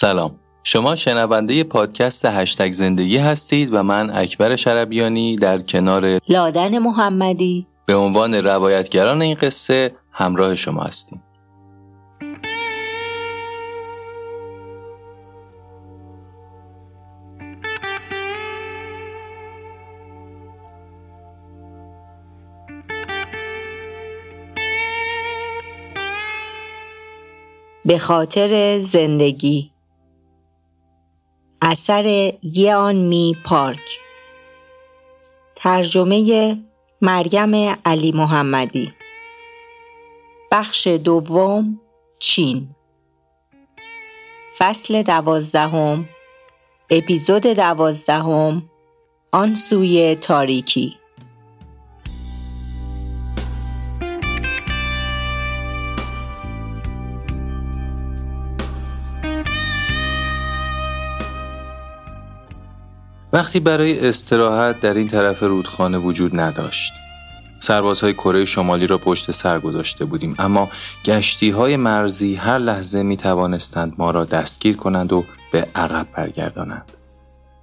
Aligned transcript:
سلام. 0.00 0.40
شما 0.62 0.96
شنونده 0.96 1.64
پادکست 1.64 2.24
هشتگ 2.24 2.72
زندگی 2.72 3.18
هستید 3.18 3.74
و 3.74 3.82
من 3.82 4.10
اکبر 4.14 4.56
شربیانی 4.56 5.36
در 5.36 5.62
کنار 5.62 6.20
لادن 6.28 6.78
محمدی. 6.78 7.66
به 7.86 7.94
عنوان 7.94 8.34
روایتگران 8.34 9.22
این 9.22 9.34
قصه 9.34 9.94
همراه 10.12 10.54
شما 10.54 10.82
هستیم. 10.82 11.22
به 27.84 27.98
خاطر 27.98 28.78
زندگی. 28.78 29.69
اثر 31.70 32.32
یان 32.42 32.96
می 32.96 33.36
پارک. 33.44 33.98
ترجمه 35.56 36.56
مریم 37.00 37.76
علی 37.84 38.12
محمدی. 38.12 38.92
بخش 40.50 40.86
دوم 40.86 41.80
چین. 42.18 42.68
فصل 44.58 45.02
دوازدهم 45.02 46.08
اپیزود 46.90 47.46
دوازدهم 47.46 48.70
آن 49.32 49.54
سوی 49.54 50.14
تاریکی. 50.14 50.99
وقتی 63.40 63.60
برای 63.60 64.08
استراحت 64.08 64.80
در 64.80 64.94
این 64.94 65.08
طرف 65.08 65.42
رودخانه 65.42 65.98
وجود 65.98 66.40
نداشت 66.40 66.92
سربازهای 67.58 68.12
کره 68.12 68.44
شمالی 68.44 68.86
را 68.86 68.98
پشت 68.98 69.30
سر 69.30 69.60
گذاشته 69.60 70.04
بودیم 70.04 70.34
اما 70.38 70.70
گشتی 71.04 71.50
های 71.50 71.76
مرزی 71.76 72.34
هر 72.34 72.58
لحظه 72.58 73.02
می 73.02 73.16
توانستند 73.16 73.92
ما 73.98 74.10
را 74.10 74.24
دستگیر 74.24 74.76
کنند 74.76 75.12
و 75.12 75.24
به 75.52 75.68
عقب 75.74 76.06
برگردانند. 76.16 76.92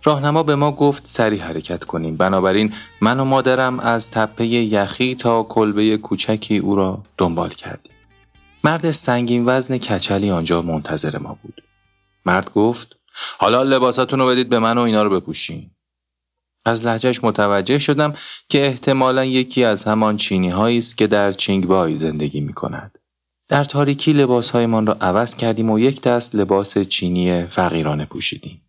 راهنما 0.04 0.44
به 0.44 0.56
ما 0.56 0.72
گفت 0.72 1.06
سری 1.06 1.38
حرکت 1.38 1.84
کنیم 1.84 2.18
بنابراین 2.18 2.74
من 3.02 3.20
و 3.20 3.26
مادرم 3.26 3.80
از 3.80 4.12
تپه 4.12 4.48
یخی 4.48 5.16
تا 5.16 5.44
کلبه 5.44 5.98
کوچکی 5.98 6.58
او 6.58 6.76
را 6.76 7.02
دنبال 7.18 7.50
کردیم. 7.50 7.94
مرد 8.64 8.92
سنگین 8.92 9.44
وزن 9.46 9.78
کچلی 9.78 10.32
آنجا 10.32 10.62
منتظر 10.62 11.18
ما 11.18 11.38
بود. 11.44 11.64
مرد 12.26 12.54
گفت 12.54 12.97
حالا 13.38 13.64
لباساتون 13.64 14.20
رو 14.20 14.28
بدید 14.28 14.50
به 14.50 14.60
من 14.60 14.78
و 14.78 14.82
اینا 14.82 15.04
رو 15.04 15.20
بپوشین. 15.20 15.72
از 16.66 16.86
لحجهش 16.86 17.24
متوجه 17.24 17.78
شدم 17.78 18.14
که 18.50 18.66
احتمالا 18.66 19.26
یکی 19.26 19.64
از 19.64 19.86
همان 19.86 20.18
چینی 20.18 20.50
هایی 20.50 20.78
است 20.78 20.98
که 20.98 21.08
در 21.08 21.32
چینگبای 21.32 21.96
زندگی 21.96 22.42
می 22.42 22.54
کند. 22.54 22.98
در 23.48 23.64
تاریکی 23.64 24.14
لباس 24.14 24.52
هایمان 24.52 24.88
را 24.88 24.94
عوض 24.94 25.36
کردیم 25.36 25.70
و 25.70 25.80
یک 25.80 26.02
دست 26.02 26.36
لباس 26.36 26.78
چینی 26.78 27.46
فقیرانه 27.46 28.06
پوشیدیم. 28.06 28.62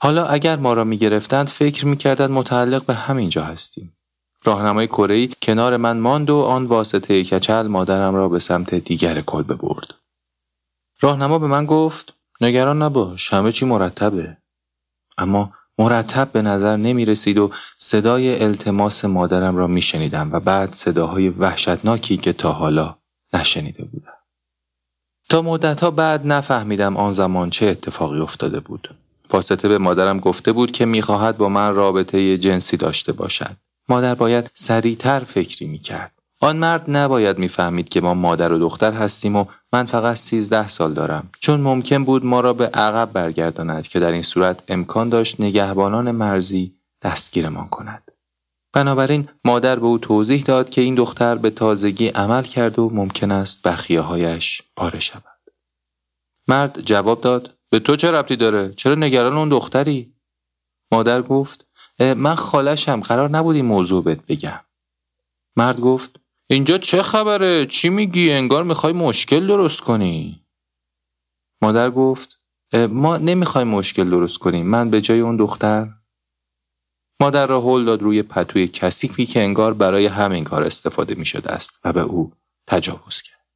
حالا 0.00 0.26
اگر 0.26 0.56
ما 0.56 0.72
را 0.72 0.84
می 0.84 0.96
گرفتند 0.98 1.48
فکر 1.48 1.86
می 1.86 1.96
کردند 1.96 2.30
متعلق 2.30 2.84
به 2.84 2.94
همینجا 2.94 3.44
هستیم. 3.44 3.96
راهنمای 4.44 4.86
کره 4.86 5.26
کنار 5.26 5.76
من 5.76 5.98
ماند 5.98 6.30
و 6.30 6.36
آن 6.36 6.66
واسطه 6.66 7.24
کچل 7.24 7.66
مادرم 7.66 8.14
را 8.14 8.28
به 8.28 8.38
سمت 8.38 8.74
دیگر 8.74 9.20
کلبه 9.20 9.54
برد. 9.54 9.94
راهنما 11.00 11.38
به 11.38 11.46
من 11.46 11.66
گفت 11.66 12.14
نگران 12.40 12.82
نباش 12.82 13.32
همه 13.32 13.52
چی 13.52 13.66
مرتبه. 13.66 14.36
اما 15.18 15.52
مرتب 15.78 16.32
به 16.32 16.42
نظر 16.42 16.76
نمی 16.76 17.04
رسید 17.04 17.38
و 17.38 17.50
صدای 17.78 18.42
التماس 18.42 19.04
مادرم 19.04 19.56
را 19.56 19.66
می 19.66 19.82
شنیدم 19.82 20.32
و 20.32 20.40
بعد 20.40 20.72
صداهای 20.72 21.28
وحشتناکی 21.28 22.16
که 22.16 22.32
تا 22.32 22.52
حالا 22.52 22.96
نشنیده 23.32 23.84
بودم. 23.84 24.12
تا 25.28 25.42
مدتها 25.42 25.90
بعد 25.90 26.26
نفهمیدم 26.26 26.96
آن 26.96 27.12
زمان 27.12 27.50
چه 27.50 27.66
اتفاقی 27.66 28.20
افتاده 28.20 28.60
بود. 28.60 28.94
واسطه 29.30 29.68
به 29.68 29.78
مادرم 29.78 30.20
گفته 30.20 30.52
بود 30.52 30.72
که 30.72 30.84
می‌خواهد 30.84 31.36
با 31.36 31.48
من 31.48 31.74
رابطه 31.74 32.38
جنسی 32.38 32.76
داشته 32.76 33.12
باشد. 33.12 33.56
مادر 33.88 34.14
باید 34.14 34.50
سریعتر 34.54 35.20
فکری 35.20 35.66
می‌کرد. 35.66 36.12
آن 36.40 36.56
مرد 36.56 36.84
نباید 36.88 37.38
می‌فهمید 37.38 37.88
که 37.88 38.00
ما 38.00 38.14
مادر 38.14 38.52
و 38.52 38.58
دختر 38.58 38.92
هستیم 38.92 39.36
و 39.36 39.44
من 39.72 39.84
فقط 39.84 40.16
سیزده 40.16 40.68
سال 40.68 40.94
دارم 40.94 41.30
چون 41.40 41.60
ممکن 41.60 42.04
بود 42.04 42.24
ما 42.24 42.40
را 42.40 42.52
به 42.52 42.66
عقب 42.66 43.12
برگرداند 43.12 43.88
که 43.88 44.00
در 44.00 44.12
این 44.12 44.22
صورت 44.22 44.62
امکان 44.68 45.08
داشت 45.08 45.40
نگهبانان 45.40 46.10
مرزی 46.10 46.76
دستگیرمان 47.02 47.68
کند. 47.68 48.12
بنابراین 48.72 49.28
مادر 49.44 49.78
به 49.78 49.86
او 49.86 49.98
توضیح 49.98 50.42
داد 50.42 50.70
که 50.70 50.80
این 50.80 50.94
دختر 50.94 51.34
به 51.34 51.50
تازگی 51.50 52.08
عمل 52.08 52.42
کرد 52.42 52.78
و 52.78 52.90
ممکن 52.90 53.30
است 53.30 53.68
بخیه 53.68 54.00
هایش 54.00 54.62
پاره 54.76 55.00
شود. 55.00 55.22
مرد 56.48 56.80
جواب 56.80 57.20
داد 57.20 57.54
به 57.70 57.78
تو 57.78 57.96
چه 57.96 58.10
ربطی 58.10 58.36
داره؟ 58.36 58.72
چرا 58.72 58.94
نگران 58.94 59.36
اون 59.36 59.48
دختری؟ 59.48 60.14
مادر 60.92 61.22
گفت 61.22 61.66
من 61.98 62.34
خالشم 62.34 63.00
قرار 63.00 63.30
نبود 63.30 63.56
این 63.56 63.64
موضوع 63.64 64.04
بهت 64.04 64.26
بگم. 64.26 64.60
مرد 65.56 65.80
گفت 65.80 66.20
اینجا 66.46 66.78
چه 66.78 67.02
خبره؟ 67.02 67.66
چی 67.66 67.88
میگی؟ 67.88 68.32
انگار 68.32 68.64
می‌خوای 68.64 68.92
مشکل 68.92 69.46
درست 69.46 69.80
کنی. 69.80 70.46
مادر 71.62 71.90
گفت 71.90 72.40
ما 72.88 73.16
نمی‌خوایم 73.16 73.68
مشکل 73.68 74.10
درست 74.10 74.38
کنیم. 74.38 74.66
من 74.66 74.90
به 74.90 75.00
جای 75.00 75.20
اون 75.20 75.36
دختر 75.36 75.88
مادر 77.20 77.46
را 77.46 77.60
هل 77.60 77.84
داد 77.84 78.02
روی 78.02 78.22
پتوی 78.22 78.68
کثیفی 78.68 79.26
که 79.26 79.42
انگار 79.42 79.74
برای 79.74 80.06
همین 80.06 80.44
کار 80.44 80.62
استفاده 80.62 81.14
می 81.14 81.24
شده 81.24 81.50
است 81.50 81.80
و 81.84 81.92
به 81.92 82.00
او 82.00 82.32
تجاوز 82.66 83.22
کرد. 83.22 83.46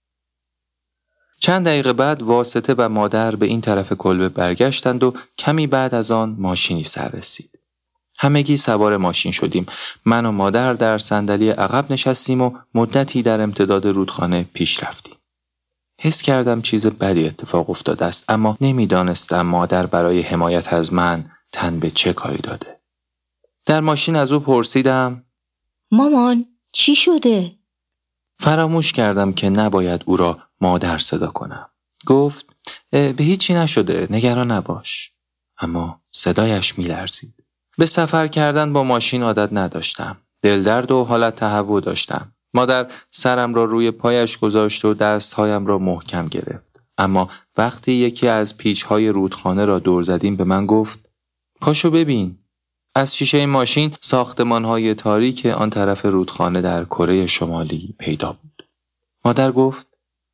چند 1.38 1.66
دقیقه 1.66 1.92
بعد 1.92 2.22
واسطه 2.22 2.74
و 2.78 2.88
مادر 2.88 3.36
به 3.36 3.46
این 3.46 3.60
طرف 3.60 3.92
کلبه 3.92 4.28
برگشتند 4.28 5.02
و 5.02 5.14
کمی 5.38 5.66
بعد 5.66 5.94
از 5.94 6.10
آن 6.10 6.36
ماشینی 6.38 6.84
سر 6.84 7.08
رسید. 7.08 7.49
همگی 8.22 8.56
سوار 8.56 8.96
ماشین 8.96 9.32
شدیم. 9.32 9.66
من 10.04 10.26
و 10.26 10.32
مادر 10.32 10.74
در 10.74 10.98
صندلی 10.98 11.50
عقب 11.50 11.92
نشستیم 11.92 12.40
و 12.40 12.58
مدتی 12.74 13.22
در 13.22 13.40
امتداد 13.40 13.86
رودخانه 13.86 14.46
پیش 14.54 14.82
رفتیم. 14.82 15.14
حس 16.00 16.22
کردم 16.22 16.62
چیز 16.62 16.86
بدی 16.86 17.26
اتفاق 17.26 17.70
افتاده 17.70 18.04
است 18.04 18.30
اما 18.30 18.56
نمی‌دانستم 18.60 19.42
مادر 19.42 19.86
برای 19.86 20.20
حمایت 20.22 20.72
از 20.72 20.92
من 20.92 21.30
تن 21.52 21.80
به 21.80 21.90
چه 21.90 22.12
کاری 22.12 22.38
داده. 22.42 22.80
در 23.66 23.80
ماشین 23.80 24.16
از 24.16 24.32
او 24.32 24.40
پرسیدم 24.40 25.24
مامان 25.90 26.46
چی 26.72 26.96
شده؟ 26.96 27.52
فراموش 28.38 28.92
کردم 28.92 29.32
که 29.32 29.50
نباید 29.50 30.02
او 30.06 30.16
را 30.16 30.38
مادر 30.60 30.98
صدا 30.98 31.26
کنم. 31.26 31.70
گفت 32.06 32.46
به 32.90 33.14
هیچی 33.18 33.54
نشده 33.54 34.06
نگران 34.10 34.50
نباش. 34.50 35.12
اما 35.58 36.00
صدایش 36.08 36.78
میلرزید. 36.78 37.39
به 37.78 37.86
سفر 37.86 38.26
کردن 38.26 38.72
با 38.72 38.82
ماشین 38.82 39.22
عادت 39.22 39.52
نداشتم. 39.52 40.16
دلدرد 40.42 40.90
و 40.90 41.04
حالت 41.04 41.36
تهوع 41.36 41.80
داشتم. 41.80 42.32
مادر 42.54 42.90
سرم 43.10 43.54
را 43.54 43.64
روی 43.64 43.90
پایش 43.90 44.38
گذاشت 44.38 44.84
و 44.84 44.94
دستهایم 44.94 45.66
را 45.66 45.78
محکم 45.78 46.28
گرفت. 46.28 46.80
اما 46.98 47.30
وقتی 47.56 47.92
یکی 47.92 48.28
از 48.28 48.56
پیچهای 48.56 49.08
رودخانه 49.08 49.64
را 49.64 49.78
دور 49.78 50.02
زدیم 50.02 50.36
به 50.36 50.44
من 50.44 50.66
گفت 50.66 51.08
پاشو 51.60 51.90
ببین. 51.90 52.38
از 52.94 53.16
شیشه 53.16 53.46
ماشین 53.46 53.92
ساختمانهای 54.00 54.94
تاریک 54.94 55.46
آن 55.46 55.70
طرف 55.70 56.04
رودخانه 56.04 56.62
در 56.62 56.84
کره 56.84 57.26
شمالی 57.26 57.94
پیدا 57.98 58.32
بود. 58.32 58.66
مادر 59.24 59.52
گفت 59.52 59.86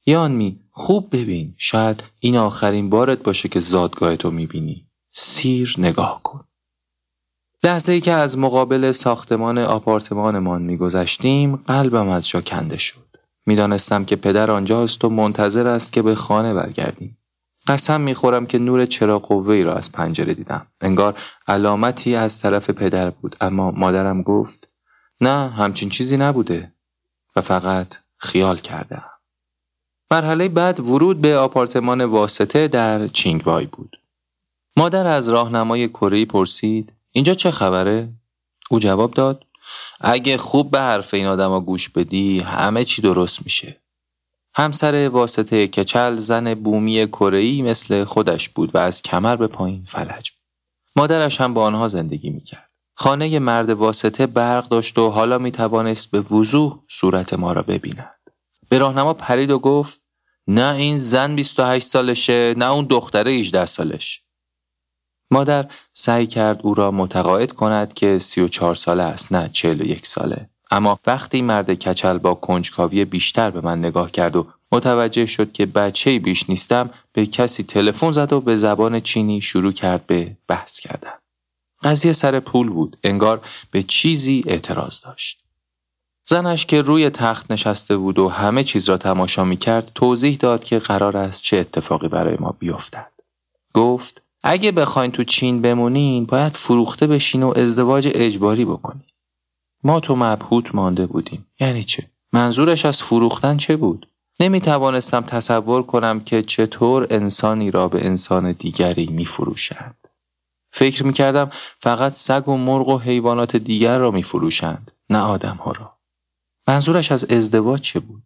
یانمی 0.07 0.61
خوب 0.71 1.17
ببین 1.17 1.55
شاید 1.57 2.05
این 2.21 2.37
آخرین 2.37 2.91
بارت 2.91 3.23
باشه 3.23 3.49
که 3.49 3.61
زادگاه 3.61 4.17
تو 4.17 4.31
می‌بینی. 4.31 4.87
سیر 5.11 5.75
نگاه 5.79 6.21
کن. 6.23 6.45
لحظه 7.67 7.93
ای 7.93 8.01
که 8.01 8.13
از 8.13 8.39
مقابل 8.39 8.93
ساختمان 8.93 9.59
آپارتمانمان 9.59 10.63
میگذشتیم 10.63 11.57
قلبم 11.57 12.09
از 12.09 12.29
جا 12.29 12.41
کنده 12.41 12.79
شد. 12.79 13.07
می‌دانستم 13.47 14.05
که 14.05 14.17
پدر 14.17 14.51
آنجاست 14.51 15.05
و 15.05 15.09
منتظر 15.09 15.67
است 15.67 15.93
که 15.93 16.03
به 16.03 16.15
خانه 16.15 16.55
برگردیم. 16.55 17.19
قسم 17.67 18.01
می‌خورم 18.01 18.47
که 18.47 18.59
نور 18.59 18.85
چراغ 18.85 19.23
قوه 19.23 19.63
را 19.63 19.75
از 19.75 19.93
پنجره 19.93 20.35
دیدم. 20.35 20.67
انگار 20.81 21.19
علامتی 21.49 22.15
از 22.15 22.43
طرف 22.43 22.71
پدر 22.71 23.11
بود 23.11 23.37
اما 23.41 23.71
مادرم 23.71 24.23
گفت 24.23 24.69
نه 25.21 25.51
همچین 25.51 25.89
چیزی 25.89 26.17
نبوده 26.17 26.73
و 27.37 27.41
فقط 27.41 27.95
خیال 28.17 28.57
کردم. 28.57 29.05
مرحله 30.11 30.49
بعد 30.49 30.81
ورود 30.81 31.21
به 31.21 31.37
آپارتمان 31.37 32.05
واسطه 32.05 32.69
در 32.69 33.09
چینگوای 33.09 33.67
بود. 33.67 33.97
مادر 34.77 35.07
از 35.07 35.29
راهنمای 35.29 35.89
کره 35.89 36.25
پرسید 36.25 36.93
اینجا 37.17 37.35
چه 37.35 37.51
خبره؟ 37.51 38.09
او 38.71 38.79
جواب 38.79 39.15
داد 39.15 39.45
اگه 40.01 40.37
خوب 40.37 40.71
به 40.71 40.79
حرف 40.79 41.15
این 41.15 41.27
آدما 41.27 41.61
گوش 41.61 41.89
بدی 41.89 42.39
همه 42.39 42.85
چی 42.85 43.03
درست 43.03 43.43
میشه. 43.45 43.81
همسر 44.55 45.09
واسطه 45.09 45.67
کچل 45.67 46.17
زن 46.17 46.55
بومی 46.55 47.07
کره‌ای 47.07 47.63
مثل 47.63 48.05
خودش 48.05 48.49
بود 48.49 48.75
و 48.75 48.79
از 48.79 49.03
کمر 49.03 49.37
به 49.37 49.47
پایین 49.47 49.83
فلج 49.85 50.31
مادرش 50.97 51.41
هم 51.41 51.55
با 51.55 51.65
آنها 51.65 51.89
زندگی 51.89 52.31
می‌کرد. 52.31 52.71
خانه 52.95 53.39
مرد 53.39 53.71
واسطه 53.71 54.27
برق 54.27 54.69
داشت 54.69 54.99
و 54.99 55.11
حالا 55.11 55.39
می 55.39 55.53
توانست 55.53 56.11
به 56.11 56.21
وضوح 56.21 56.79
صورت 56.89 57.35
ما 57.35 57.53
را 57.53 57.63
ببیند. 57.63 58.15
به 58.69 58.79
راهنما 58.79 59.15
پرید 59.15 59.51
و 59.51 59.59
گفت 59.59 60.01
نه 60.47 60.75
این 60.75 60.97
زن 60.97 61.37
28 61.37 61.87
سالشه 61.87 62.55
نه 62.57 62.71
اون 62.71 62.87
دختره 62.91 63.31
18 63.31 63.67
سالش. 63.67 64.26
مادر 65.31 65.67
سعی 65.93 66.27
کرد 66.27 66.61
او 66.63 66.75
را 66.75 66.91
متقاعد 66.91 67.53
کند 67.53 67.95
که 67.95 68.19
34 68.19 68.75
ساله 68.75 69.03
است 69.03 69.33
نه 69.33 69.49
41 69.53 70.07
ساله. 70.07 70.49
اما 70.71 70.99
وقتی 71.07 71.43
مرد 71.43 71.75
کچل 71.75 72.19
با 72.19 72.35
کنجکاوی 72.35 73.05
بیشتر 73.05 73.51
به 73.51 73.61
من 73.61 73.79
نگاه 73.79 74.11
کرد 74.11 74.37
و 74.37 74.47
متوجه 74.73 75.27
شد 75.27 75.53
که 75.53 75.67
بچه 75.67 76.19
بیش 76.19 76.51
نیستم 76.51 76.91
به 77.13 77.27
کسی 77.27 77.63
تلفن 77.63 78.13
زد 78.13 78.33
و 78.33 78.41
به 78.41 78.57
زبان 78.57 79.01
چینی 79.01 79.41
شروع 79.41 79.73
کرد 79.73 80.07
به 80.07 80.37
بحث 80.49 80.81
کردن. 80.81 81.13
قضیه 81.83 82.13
سر 82.13 82.41
پول 82.41 82.71
بود. 82.71 82.99
انگار 83.05 83.41
به 83.71 83.83
چیزی 83.83 84.45
اعتراض 84.47 85.01
داشت. 85.01 85.43
زنش 86.25 86.67
که 86.67 86.83
روی 86.83 87.11
تخت 87.11 87.53
نشسته 87.53 87.97
بود 87.97 88.19
و 88.19 88.29
همه 88.29 88.65
چیز 88.65 88.89
را 88.89 88.99
تماشا 88.99 89.45
می 89.45 89.57
کرد 89.57 89.91
توضیح 89.95 90.37
داد 90.37 90.65
که 90.65 90.79
قرار 90.79 91.17
است 91.17 91.43
چه 91.43 91.57
اتفاقی 91.57 92.09
برای 92.09 92.37
ما 92.41 92.57
بیفتد. 92.59 93.13
گفت 93.75 94.23
اگه 94.49 94.73
بخواین 94.73 95.11
تو 95.11 95.25
چین 95.25 95.63
بمونین 95.63 96.25
باید 96.25 96.57
فروخته 96.57 97.07
بشین 97.07 97.43
و 97.43 97.53
ازدواج 97.57 98.09
اجباری 98.15 98.65
بکنین. 98.65 99.05
ما 99.85 100.01
تو 100.01 100.17
مبهوت 100.17 100.75
مانده 100.75 101.07
بودیم. 101.07 101.47
یعنی 101.61 101.83
چه؟ 101.83 102.07
منظورش 102.33 102.85
از 102.85 103.03
فروختن 103.03 103.57
چه 103.57 103.77
بود؟ 103.77 104.09
نمی 104.41 104.61
توانستم 104.61 105.21
تصور 105.21 105.83
کنم 105.83 106.21
که 106.21 106.43
چطور 106.43 107.07
انسانی 107.11 107.71
را 107.71 107.89
به 107.89 108.07
انسان 108.07 108.53
دیگری 108.53 109.07
می 109.07 109.25
فروشند. 109.25 110.09
فکر 110.69 111.07
می 111.07 111.13
کردم 111.13 111.51
فقط 111.79 112.13
سگ 112.13 112.49
و 112.49 112.57
مرغ 112.57 112.89
و 112.89 112.99
حیوانات 112.99 113.57
دیگر 113.57 113.99
را 113.99 114.11
می 114.11 114.23
فروشند 114.23 114.93
نه 115.11 115.19
آدم 115.19 115.57
ها 115.57 115.73
را. 115.73 115.97
منظورش 116.69 117.13
از 117.13 117.25
ازدواج 117.25 117.81
چه 117.81 118.01
بود؟ 118.01 118.23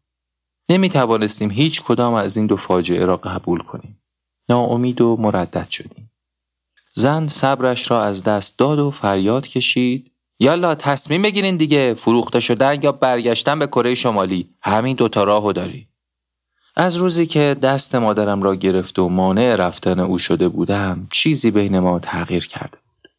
نمی 0.69 0.89
توانستیم 0.89 1.51
هیچ 1.51 1.83
کدام 1.83 2.15
از 2.15 2.37
این 2.37 2.47
دو 2.47 2.57
فاجعه 2.57 3.05
را 3.05 3.17
قبول 3.17 3.61
کنیم. 3.63 4.03
ناامید 4.49 5.01
و 5.01 5.17
مردد 5.17 5.69
شدیم. 5.71 6.10
زن 7.01 7.29
صبرش 7.29 7.91
را 7.91 8.05
از 8.05 8.25
دست 8.25 8.59
داد 8.59 8.79
و 8.79 8.91
فریاد 8.91 9.49
کشید. 9.49 10.11
یالا 10.39 10.75
تصمیم 10.75 11.23
بگیرین 11.23 11.57
دیگه 11.57 11.95
فروخته 11.95 12.41
شدن 12.41 12.83
یا 12.83 12.93
برگشتن 12.93 13.59
به 13.59 13.67
کره 13.67 13.95
شمالی. 13.95 14.49
همین 14.63 14.97
دوتا 14.97 15.25
راهو 15.25 15.53
داری. 15.53 15.89
از 16.77 16.97
روزی 16.97 17.27
که 17.27 17.57
دست 17.63 17.95
مادرم 17.95 18.43
را 18.43 18.55
گرفت 18.55 18.99
و 18.99 19.09
مانع 19.09 19.57
رفتن 19.57 20.01
او 20.01 20.19
شده 20.19 20.49
بودم 20.49 21.07
چیزی 21.13 21.51
بین 21.51 21.79
ما 21.79 21.99
تغییر 21.99 22.47
کرده 22.47 22.79
بود. 22.79 23.11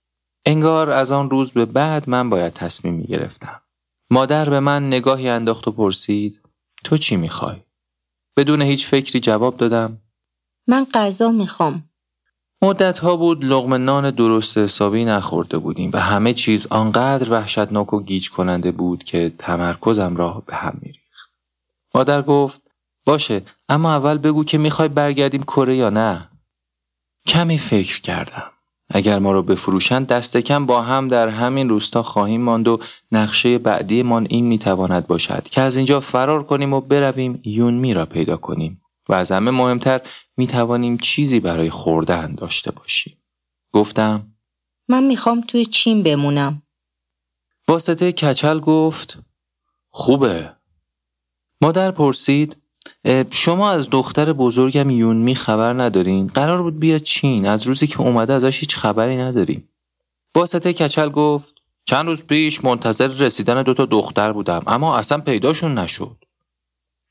انگار 0.46 0.90
از 0.90 1.12
آن 1.12 1.30
روز 1.30 1.52
به 1.52 1.66
بعد 1.66 2.10
من 2.10 2.30
باید 2.30 2.54
تصمیم 2.54 2.94
می 2.94 3.04
گرفتم 3.04 3.62
مادر 4.12 4.50
به 4.50 4.60
من 4.60 4.88
نگاهی 4.88 5.30
انداخت 5.30 5.68
و 5.68 5.72
پرسید 5.72 6.42
تو 6.84 6.98
چی 6.98 7.16
می‌خوای؟ 7.16 7.58
بدون 8.38 8.62
هیچ 8.62 8.88
فکری 8.88 9.20
جواب 9.20 9.58
دادم. 9.58 9.98
من 10.68 10.88
غذا 10.94 11.32
می‌خوام. 11.32 11.91
مدت 12.64 12.98
ها 12.98 13.16
بود 13.16 13.46
لغم 13.46 13.74
نان 13.74 14.12
درست 14.12 14.58
حسابی 14.58 15.06
نخورده 15.06 15.58
بودیم 15.58 15.90
و 15.94 16.00
همه 16.00 16.34
چیز 16.34 16.68
آنقدر 16.68 17.32
وحشتناک 17.32 17.94
و 17.94 18.04
گیج 18.04 18.30
کننده 18.30 18.72
بود 18.72 19.04
که 19.04 19.32
تمرکزم 19.38 20.16
را 20.16 20.44
به 20.48 20.56
هم 20.56 20.78
میریخت. 20.82 21.32
مادر 21.96 22.22
گفت 22.22 22.62
باشه 23.06 23.42
اما 23.70 23.92
اول 23.92 24.18
بگو 24.18 24.44
که 24.44 24.58
می‌خوای 24.58 24.88
برگردیم 24.88 25.44
کره 25.44 25.76
یا 25.76 25.90
نه 25.90 26.30
کمی 27.28 27.58
فکر 27.58 28.02
کردم 28.02 28.52
اگر 28.90 29.20
ما 29.20 29.32
رو 29.32 29.44
بفروشند 29.44 30.08
دست 30.08 30.38
کم 30.38 30.66
با 30.66 30.82
هم 30.82 31.08
در 31.08 31.28
همین 31.28 31.70
روستا 31.70 32.04
خواهیم 32.04 32.42
ماند 32.42 32.68
و 32.68 32.80
نقشه 33.12 33.58
بعدیمان 33.58 34.28
این 34.30 34.48
می‌تواند 34.48 35.08
باشد 35.08 35.44
که 35.44 35.62
از 35.62 35.78
اینجا 35.78 36.00
فرار 36.00 36.44
کنیم 36.44 36.74
و 36.74 36.82
برویم 36.82 37.42
یونمی 37.46 37.94
را 37.94 38.06
پیدا 38.06 38.38
کنیم 38.38 38.82
و 39.10 39.14
از 39.14 39.32
همه 39.32 39.52
مهمتر 39.52 40.02
می‌توانیم 40.42 40.98
چیزی 40.98 41.40
برای 41.40 41.70
خوردن 41.70 42.36
داشته 42.36 42.72
باشیم. 42.72 43.18
گفتم 43.72 44.34
من 44.88 45.04
می‌خوام 45.04 45.42
توی 45.42 45.66
چین 45.66 46.04
بمونم. 46.04 46.62
واسطه 47.68 48.12
کچل 48.12 48.60
گفت 48.60 49.20
خوبه. 49.90 50.54
مادر 51.62 51.92
پرسید 51.92 52.58
شما 53.32 53.72
از 53.72 53.90
دختر 53.90 54.34
بزرگم 54.34 54.90
یونمی 54.90 55.36
خبر 55.36 55.74
ندارین؟ 55.74 56.28
قرار 56.28 56.64
بود 56.64 56.80
بیاد 56.80 57.02
چین. 57.02 57.46
از 57.46 57.64
روزی 57.64 57.88
که 57.88 58.02
اومده 58.02 58.34
ازش 58.34 58.60
هیچ 58.60 58.76
خبری 58.76 59.18
نداریم. 59.18 59.70
واسطه 60.36 60.74
کچل 60.74 61.10
گفت 61.10 61.54
چند 61.86 62.06
روز 62.06 62.24
پیش 62.24 62.64
منتظر 62.64 63.08
رسیدن 63.08 63.64
دوتا 63.64 63.86
دختر 63.86 64.32
بودم 64.32 64.64
اما 64.68 64.98
اصلا 64.98 65.22
پیداشون 65.22 65.78
نشد. 65.78 66.26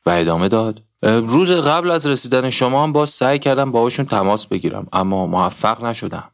و 0.06 0.10
ادامه 0.10 0.48
داد 0.48 0.82
روز 1.02 1.52
قبل 1.52 1.90
از 1.90 2.06
رسیدن 2.06 2.50
شما 2.50 2.82
هم 2.82 2.92
باز 2.92 3.10
سعی 3.10 3.38
کردم 3.38 3.72
باهاشون 3.72 4.06
تماس 4.06 4.46
بگیرم 4.46 4.86
اما 4.92 5.26
موفق 5.26 5.84
نشدم 5.84 6.30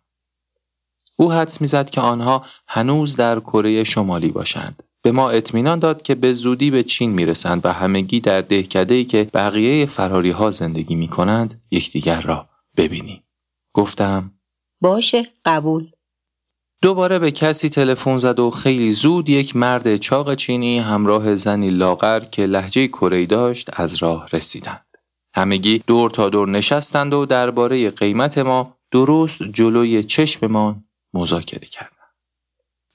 او 1.16 1.32
حدس 1.32 1.60
می‌زد 1.60 1.90
که 1.90 2.00
آنها 2.00 2.44
هنوز 2.68 3.16
در 3.16 3.40
کره 3.40 3.84
شمالی 3.84 4.28
باشند 4.28 4.82
به 5.02 5.12
ما 5.12 5.30
اطمینان 5.30 5.78
داد 5.78 6.02
که 6.02 6.14
به 6.14 6.32
زودی 6.32 6.70
به 6.70 6.82
چین 6.82 7.10
می‌رسند 7.10 7.66
و 7.66 7.72
همگی 7.72 8.20
در 8.20 8.40
دهکده‌ای 8.40 9.04
که 9.04 9.30
بقیه 9.34 9.86
فراری 9.86 10.30
ها 10.30 10.50
زندگی 10.50 10.94
می 10.94 11.08
کنند 11.08 11.62
یکدیگر 11.70 12.20
را 12.20 12.48
ببینیم. 12.76 13.22
گفتم 13.72 14.30
باشه 14.80 15.26
قبول. 15.44 15.90
دوباره 16.82 17.18
به 17.18 17.30
کسی 17.30 17.68
تلفن 17.68 18.18
زد 18.18 18.38
و 18.38 18.50
خیلی 18.50 18.92
زود 18.92 19.28
یک 19.28 19.56
مرد 19.56 19.96
چاق 19.96 20.34
چینی 20.34 20.78
همراه 20.78 21.34
زنی 21.34 21.70
لاغر 21.70 22.20
که 22.20 22.46
لحجه 22.46 22.88
کره 22.88 23.26
داشت 23.26 23.80
از 23.80 23.94
راه 23.94 24.28
رسیدند. 24.32 24.86
همگی 25.34 25.82
دور 25.86 26.10
تا 26.10 26.28
دور 26.28 26.48
نشستند 26.48 27.12
و 27.12 27.26
درباره 27.26 27.90
قیمت 27.90 28.38
ما 28.38 28.76
درست 28.90 29.42
جلوی 29.42 30.02
چشممان 30.02 30.84
مذاکره 31.14 31.66
کردند. 31.66 31.96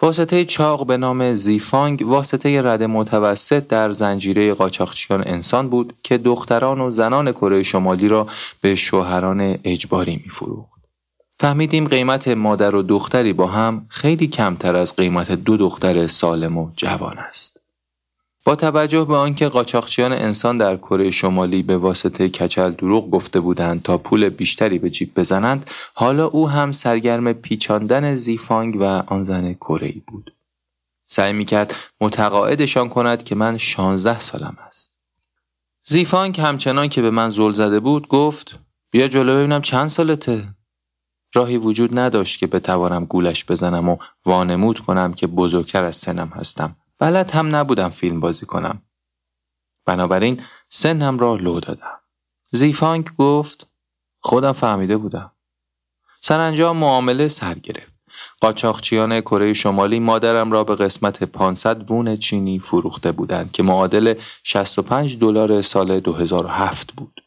واسطه 0.02 0.46
چاق 0.46 0.86
به 0.86 0.98
نام 0.98 1.34
زیفانگ 1.34 2.08
واسطه 2.08 2.62
رد 2.62 2.84
متوسط 2.84 3.68
در 3.68 3.92
زنجیره 3.92 4.54
قاچاقچیان 4.54 5.24
انسان 5.28 5.70
بود 5.70 5.96
که 6.04 6.18
دختران 6.18 6.82
و 6.82 6.92
زنان 6.92 7.32
کره 7.32 7.64
شمالی 7.64 8.08
را 8.08 8.28
به 8.62 8.76
شوهران 8.76 9.58
اجباری 9.64 10.16
میفروخت. 10.16 10.81
فهمیدیم 11.42 11.88
قیمت 11.88 12.28
مادر 12.28 12.76
و 12.76 12.82
دختری 12.82 13.34
با 13.34 13.48
هم 13.48 13.86
خیلی 13.90 14.28
کمتر 14.28 14.76
از 14.76 14.96
قیمت 14.96 15.32
دو 15.32 15.58
دختر 15.58 16.08
سالم 16.08 16.58
و 16.58 16.72
جوان 16.76 17.18
است. 17.18 17.62
با 18.46 18.56
توجه 18.56 19.06
به 19.06 19.16
آنکه 19.16 19.50
قاچاقچیان 19.50 20.12
انسان 20.12 20.58
در 20.58 20.78
کره 20.78 21.12
شمالی 21.12 21.64
به 21.64 21.78
واسطه 21.78 22.30
کچل 22.30 22.72
دروغ 22.72 23.12
گفته 23.12 23.40
بودند 23.40 23.84
تا 23.84 23.98
پول 23.98 24.30
بیشتری 24.30 24.80
به 24.80 24.90
جیب 24.90 25.14
بزنند 25.16 25.70
حالا 25.94 26.26
او 26.26 26.50
هم 26.50 26.72
سرگرم 26.72 27.34
پیچاندن 27.34 28.16
زیفانگ 28.16 28.76
و 28.80 28.84
آن 28.84 29.24
زن 29.24 29.54
کره 29.54 29.94
بود. 30.08 30.34
سعی 31.04 31.34
می‌کرد 31.34 31.76
متقاعدشان 32.02 32.90
کند 32.90 33.24
که 33.24 33.36
من 33.36 33.58
شانزده 33.58 34.20
سالم 34.20 34.58
است. 34.68 35.00
زیفانگ 35.82 36.42
همچنان 36.42 36.88
که 36.88 37.02
به 37.02 37.10
من 37.10 37.30
زل 37.30 37.52
زده 37.52 37.80
بود 37.80 38.08
گفت 38.08 38.60
بیا 38.92 39.08
جلو 39.08 39.38
ببینم 39.38 39.62
چند 39.62 39.88
سالته؟ 39.88 40.48
راهی 41.34 41.58
وجود 41.58 42.00
نداشت 42.00 42.40
که 42.40 42.48
بتوانم 42.48 43.06
گولش 43.06 43.46
بزنم 43.46 43.90
و 43.90 43.98
وانمود 44.26 44.80
کنم 44.80 45.14
که 45.14 45.28
بزرگتر 45.28 45.84
از 45.84 45.96
سنم 45.96 46.28
هستم 46.28 46.76
بلد 47.00 47.32
هم 47.32 47.56
نبودم 47.56 47.90
فیلم 47.90 48.20
بازی 48.20 48.46
کنم. 48.46 48.82
بنابراین 49.86 50.44
سنم 50.68 51.20
را 51.20 51.36
لو 51.36 51.60
دادم. 51.60 52.00
زیفانک 52.50 53.16
گفت 53.18 53.68
خودم 54.20 54.52
فهمیده 54.52 54.98
بودم. 54.98 55.32
سرانجام 56.22 56.78
معامله 56.78 57.28
سر 57.28 57.54
گرفت. 57.54 57.96
قاچاقچیان 58.42 59.22
کره 59.22 59.54
شمالی 59.54 60.00
مادرم 60.00 60.52
را 60.52 60.64
به 60.64 60.76
قسمت 60.76 61.24
500 61.24 61.92
وون 61.92 62.16
چینی 62.16 62.60
فروخته 62.60 63.12
بودند 63.12 63.52
که 63.52 63.64
معادل 63.64 64.14
65 64.44 65.20
دلار 65.20 65.62
سال 65.62 66.00
2007 66.00 66.94
بود. 66.94 67.22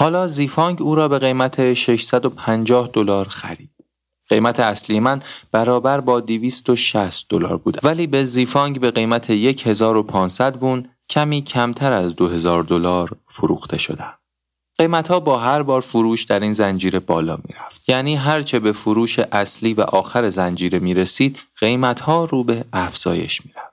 حالا 0.00 0.26
زیفانگ 0.26 0.82
او 0.82 0.94
را 0.94 1.08
به 1.08 1.18
قیمت 1.18 1.74
650 1.74 2.90
دلار 2.92 3.28
خرید. 3.28 3.70
قیمت 4.28 4.60
اصلی 4.60 5.00
من 5.00 5.22
برابر 5.52 6.00
با 6.00 6.20
260 6.20 7.26
دلار 7.28 7.56
بود 7.56 7.78
ولی 7.82 8.06
به 8.06 8.24
زیفانگ 8.24 8.80
به 8.80 8.90
قیمت 8.90 9.30
1500 9.30 10.62
وون 10.62 10.88
کمی 11.08 11.42
کمتر 11.42 11.92
از 11.92 12.16
2000 12.16 12.62
دلار 12.62 13.10
فروخته 13.28 13.78
شدم. 13.78 14.14
قیمت 14.78 15.08
ها 15.08 15.20
با 15.20 15.38
هر 15.38 15.62
بار 15.62 15.80
فروش 15.80 16.24
در 16.24 16.40
این 16.40 16.52
زنجیره 16.52 16.98
بالا 16.98 17.36
می 17.36 17.54
رفت. 17.64 17.88
یعنی 17.88 18.16
هرچه 18.16 18.58
به 18.58 18.72
فروش 18.72 19.18
اصلی 19.18 19.74
و 19.74 19.80
آخر 19.80 20.28
زنجیره 20.28 20.78
می 20.78 20.94
رسید 20.94 21.42
قیمت 21.56 22.00
ها 22.00 22.24
رو 22.24 22.44
به 22.44 22.64
افزایش 22.72 23.46
می 23.46 23.52
رفت. 23.56 23.67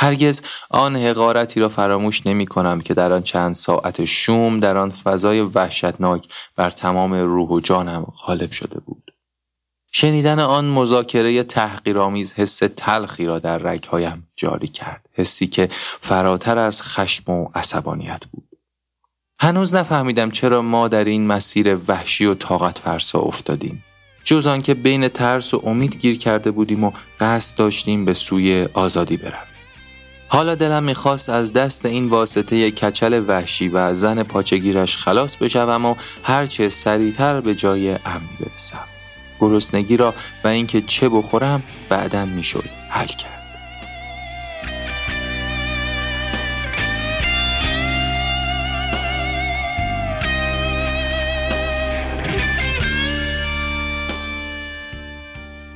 هرگز 0.00 0.42
آن 0.70 0.96
حقارتی 0.96 1.60
را 1.60 1.68
فراموش 1.68 2.26
نمی 2.26 2.46
کنم 2.46 2.80
که 2.80 2.94
در 2.94 3.12
آن 3.12 3.22
چند 3.22 3.54
ساعت 3.54 4.04
شوم 4.04 4.60
در 4.60 4.76
آن 4.76 4.90
فضای 4.90 5.40
وحشتناک 5.40 6.28
بر 6.56 6.70
تمام 6.70 7.14
روح 7.14 7.48
و 7.48 7.60
جانم 7.60 8.02
غالب 8.26 8.50
شده 8.50 8.80
بود. 8.80 9.10
شنیدن 9.92 10.38
آن 10.38 10.64
مذاکره 10.64 11.42
تحقیرآمیز 11.42 12.32
حس 12.32 12.58
تلخی 12.76 13.26
را 13.26 13.38
در 13.38 13.58
رگهایم 13.58 14.28
جاری 14.36 14.68
کرد. 14.68 15.08
حسی 15.12 15.46
که 15.46 15.68
فراتر 16.00 16.58
از 16.58 16.82
خشم 16.82 17.32
و 17.32 17.48
عصبانیت 17.54 18.24
بود. 18.32 18.48
هنوز 19.40 19.74
نفهمیدم 19.74 20.30
چرا 20.30 20.62
ما 20.62 20.88
در 20.88 21.04
این 21.04 21.26
مسیر 21.26 21.78
وحشی 21.88 22.26
و 22.26 22.34
طاقت 22.34 22.78
فرسا 22.78 23.18
افتادیم. 23.18 23.84
جز 24.24 24.46
آنکه 24.46 24.74
بین 24.74 25.08
ترس 25.08 25.54
و 25.54 25.62
امید 25.66 25.96
گیر 25.96 26.18
کرده 26.18 26.50
بودیم 26.50 26.84
و 26.84 26.92
قصد 27.20 27.58
داشتیم 27.58 28.04
به 28.04 28.14
سوی 28.14 28.68
آزادی 28.74 29.16
برویم. 29.16 29.57
حالا 30.30 30.54
دلم 30.54 30.82
می‌خواست 30.82 31.28
از 31.28 31.52
دست 31.52 31.86
این 31.86 32.08
واسطه 32.08 32.70
کچل 32.70 33.24
وحشی 33.28 33.68
و 33.68 33.94
زن 33.94 34.22
پاچگیرش 34.22 34.96
خلاص 34.96 35.36
بشوم 35.36 35.84
و 35.84 35.94
هرچه 36.22 36.68
سریعتر 36.68 37.40
به 37.40 37.54
جای 37.54 37.90
امن 37.90 38.28
برسم. 38.40 38.84
گرسنگی 39.40 39.96
را 39.96 40.14
و 40.44 40.48
اینکه 40.48 40.82
چه 40.82 41.08
بخورم 41.08 41.62
بعدا 41.88 42.24
می‌شد 42.24 42.64
حل 42.90 43.06
کرد. 43.06 43.34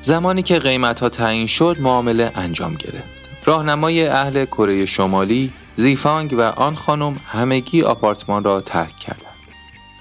زمانی 0.01 0.43
که 0.43 0.59
قیمت 0.59 1.01
ها 1.01 1.09
تعیین 1.09 1.47
شد 1.47 1.77
معامله 1.81 2.33
انجام 2.35 2.75
گرفت. 2.75 3.22
راهنمای 3.45 4.07
اهل 4.07 4.45
کره 4.45 4.87
شمالی 4.87 5.53
زیفانگ 5.75 6.35
و 6.39 6.41
آن 6.41 6.75
خانم 6.75 7.21
همگی 7.27 7.83
آپارتمان 7.83 8.45
را 8.45 8.61
ترک 8.61 8.97
کردند. 8.97 9.33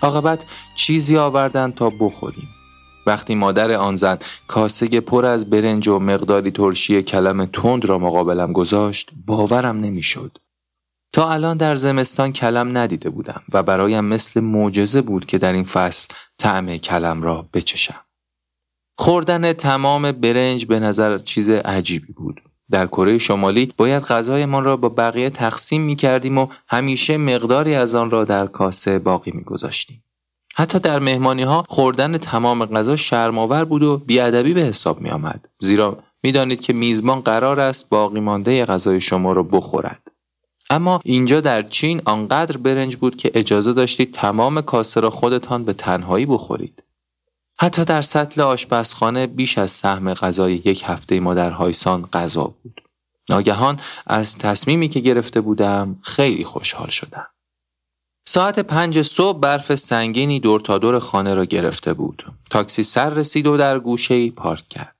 عاقبت 0.01 0.45
چیزی 0.75 1.17
آوردند 1.17 1.75
تا 1.75 1.89
بخوریم. 1.89 2.49
وقتی 3.05 3.35
مادر 3.35 3.71
آن 3.71 3.95
زن 3.95 4.17
کاسه 4.47 5.01
پر 5.01 5.25
از 5.25 5.49
برنج 5.49 5.87
و 5.87 5.99
مقداری 5.99 6.51
ترشی 6.51 7.03
کلم 7.03 7.45
تند 7.45 7.85
را 7.85 7.99
مقابلم 7.99 8.53
گذاشت 8.53 9.11
باورم 9.25 9.79
نمی‌شد. 9.79 10.37
تا 11.13 11.31
الان 11.31 11.57
در 11.57 11.75
زمستان 11.75 12.33
کلم 12.33 12.77
ندیده 12.77 13.09
بودم 13.09 13.41
و 13.53 13.63
برایم 13.63 14.05
مثل 14.05 14.41
معجزه 14.41 15.01
بود 15.01 15.25
که 15.25 15.37
در 15.37 15.53
این 15.53 15.63
فصل 15.63 16.07
طعم 16.37 16.77
کلم 16.77 17.23
را 17.23 17.49
بچشم. 17.53 18.01
خوردن 18.97 19.53
تمام 19.53 20.11
برنج 20.11 20.65
به 20.65 20.79
نظر 20.79 21.17
چیز 21.17 21.49
عجیبی 21.49 22.13
بود. 22.13 22.41
در 22.71 22.87
کره 22.87 23.17
شمالی 23.17 23.73
باید 23.77 24.03
غذایمان 24.03 24.63
را 24.63 24.77
با 24.77 24.89
بقیه 24.89 25.29
تقسیم 25.29 25.81
می 25.81 25.95
کردیم 25.95 26.37
و 26.37 26.47
همیشه 26.67 27.17
مقداری 27.17 27.75
از 27.75 27.95
آن 27.95 28.11
را 28.11 28.25
در 28.25 28.47
کاسه 28.47 28.99
باقی 28.99 29.31
می 29.31 29.43
گذاشتیم. 29.43 30.03
حتی 30.55 30.79
در 30.79 30.99
مهمانی 30.99 31.43
ها 31.43 31.65
خوردن 31.67 32.17
تمام 32.17 32.65
غذا 32.65 32.95
شرماور 32.95 33.65
بود 33.65 33.83
و 33.83 33.97
بیادبی 33.97 34.53
به 34.53 34.61
حساب 34.61 35.01
می 35.01 35.09
آمد. 35.09 35.49
زیرا 35.59 36.03
می‌دانید 36.23 36.61
که 36.61 36.73
میزبان 36.73 37.21
قرار 37.21 37.59
است 37.59 37.89
باقی 37.89 38.19
مانده 38.19 38.65
غذای 38.65 39.01
شما 39.01 39.33
را 39.33 39.43
بخورد. 39.43 40.01
اما 40.69 41.01
اینجا 41.03 41.41
در 41.41 41.63
چین 41.63 42.01
آنقدر 42.05 42.57
برنج 42.57 42.95
بود 42.95 43.15
که 43.17 43.31
اجازه 43.33 43.73
داشتید 43.73 44.13
تمام 44.13 44.61
کاسه 44.61 44.99
را 44.99 45.09
خودتان 45.09 45.65
به 45.65 45.73
تنهایی 45.73 46.25
بخورید. 46.25 46.83
حتی 47.61 47.85
در 47.85 48.01
سطل 48.01 48.41
آشپزخانه 48.41 49.27
بیش 49.27 49.57
از 49.57 49.71
سهم 49.71 50.13
غذای 50.13 50.53
یک 50.53 50.83
هفته 50.85 51.19
ما 51.19 51.33
در 51.33 51.49
هایسان 51.49 52.09
غذا 52.13 52.43
بود. 52.43 52.81
ناگهان 53.29 53.79
از 54.07 54.37
تصمیمی 54.37 54.89
که 54.89 54.99
گرفته 54.99 55.41
بودم 55.41 55.99
خیلی 56.03 56.43
خوشحال 56.43 56.89
شدم. 56.89 57.27
ساعت 58.25 58.59
پنج 58.59 59.01
صبح 59.01 59.39
برف 59.39 59.75
سنگینی 59.75 60.39
دور 60.39 60.59
تا 60.59 60.77
دور 60.77 60.99
خانه 60.99 61.33
را 61.33 61.45
گرفته 61.45 61.93
بود. 61.93 62.25
تاکسی 62.49 62.83
سر 62.83 63.09
رسید 63.09 63.47
و 63.47 63.57
در 63.57 63.79
گوشه 63.79 64.29
پارک 64.29 64.67
کرد. 64.69 64.95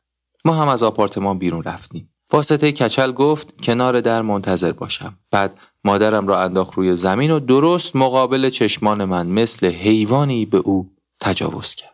ما 0.46 0.56
هم 0.56 0.68
از 0.68 0.84
آپارتمان 0.84 1.38
بیرون 1.38 1.64
رفتیم. 1.64 2.14
واسطه 2.32 2.72
کچل 2.72 3.12
گفت 3.12 3.62
کنار 3.62 4.02
در 4.02 4.22
منتظر 4.22 4.72
باشم. 4.72 5.18
بعد 5.32 5.58
مادرم 5.84 6.28
را 6.28 6.42
انداخت 6.42 6.74
روی 6.74 6.96
زمین 6.96 7.32
و 7.32 7.40
درست 7.40 7.96
مقابل 7.96 8.50
چشمان 8.50 9.06
من 9.06 9.28
مثل 9.28 9.72
حیوانی 9.72 10.46
به 10.46 10.58
او 10.58 10.92
تجاوز 11.20 11.76
کرد. 11.76 11.91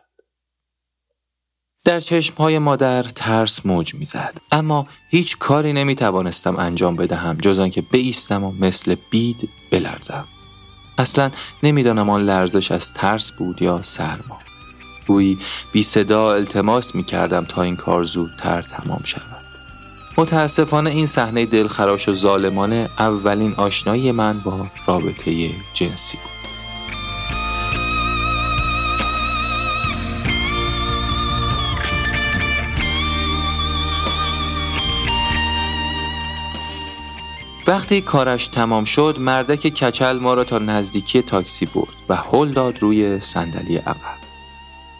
در 1.84 2.00
چشمهای 2.00 2.58
مادر 2.58 3.02
ترس 3.02 3.66
موج 3.66 3.94
می‌زد. 3.94 4.34
اما 4.52 4.86
هیچ 5.10 5.38
کاری 5.38 5.72
نمی 5.72 5.94
توانستم 5.94 6.56
انجام 6.56 6.96
بدهم 6.96 7.36
جز 7.36 7.58
آنکه 7.58 7.82
بایستم 7.82 8.44
و 8.44 8.52
مثل 8.52 8.96
بید 9.10 9.48
بلرزم. 9.70 10.24
اصلا 10.98 11.30
نمی‌دانم 11.62 12.10
آن 12.10 12.22
لرزش 12.22 12.72
از 12.72 12.92
ترس 12.92 13.32
بود 13.32 13.62
یا 13.62 13.82
سرما. 13.82 14.38
گویی 15.06 15.38
بی 15.72 15.82
صدا 15.82 16.32
التماس 16.32 16.94
می 16.94 17.04
کردم 17.04 17.44
تا 17.44 17.62
این 17.62 17.76
کار 17.76 18.04
زودتر 18.04 18.62
تمام 18.62 19.00
شود. 19.04 19.44
متاسفانه 20.16 20.90
این 20.90 21.06
صحنه 21.06 21.46
دلخراش 21.46 22.08
و 22.08 22.12
ظالمانه 22.12 22.90
اولین 22.98 23.54
آشنایی 23.54 24.12
من 24.12 24.40
با 24.40 24.66
رابطه 24.86 25.50
جنسی 25.74 26.16
بود. 26.16 26.37
وقتی 37.68 38.00
کارش 38.00 38.48
تمام 38.48 38.84
شد 38.84 39.16
مردک 39.20 39.68
کچل 39.68 40.18
ما 40.18 40.34
را 40.34 40.44
تا 40.44 40.58
نزدیکی 40.58 41.22
تاکسی 41.22 41.66
برد 41.66 41.94
و 42.08 42.16
هل 42.16 42.52
داد 42.52 42.78
روی 42.78 43.20
صندلی 43.20 43.76
عقب. 43.76 44.18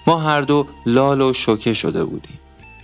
ما 0.06 0.18
هر 0.20 0.40
دو 0.40 0.66
لال 0.86 1.20
و 1.20 1.32
شوکه 1.32 1.74
شده 1.74 2.04
بودیم. 2.04 2.38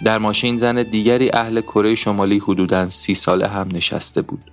در 0.05 0.19
ماشین 0.19 0.57
زن 0.57 0.83
دیگری 0.83 1.31
اهل 1.33 1.61
کره 1.61 1.95
شمالی 1.95 2.39
حدوداً 2.39 2.91
سی 2.91 3.15
ساله 3.15 3.49
هم 3.49 3.69
نشسته 3.73 4.23
بود. 4.23 4.51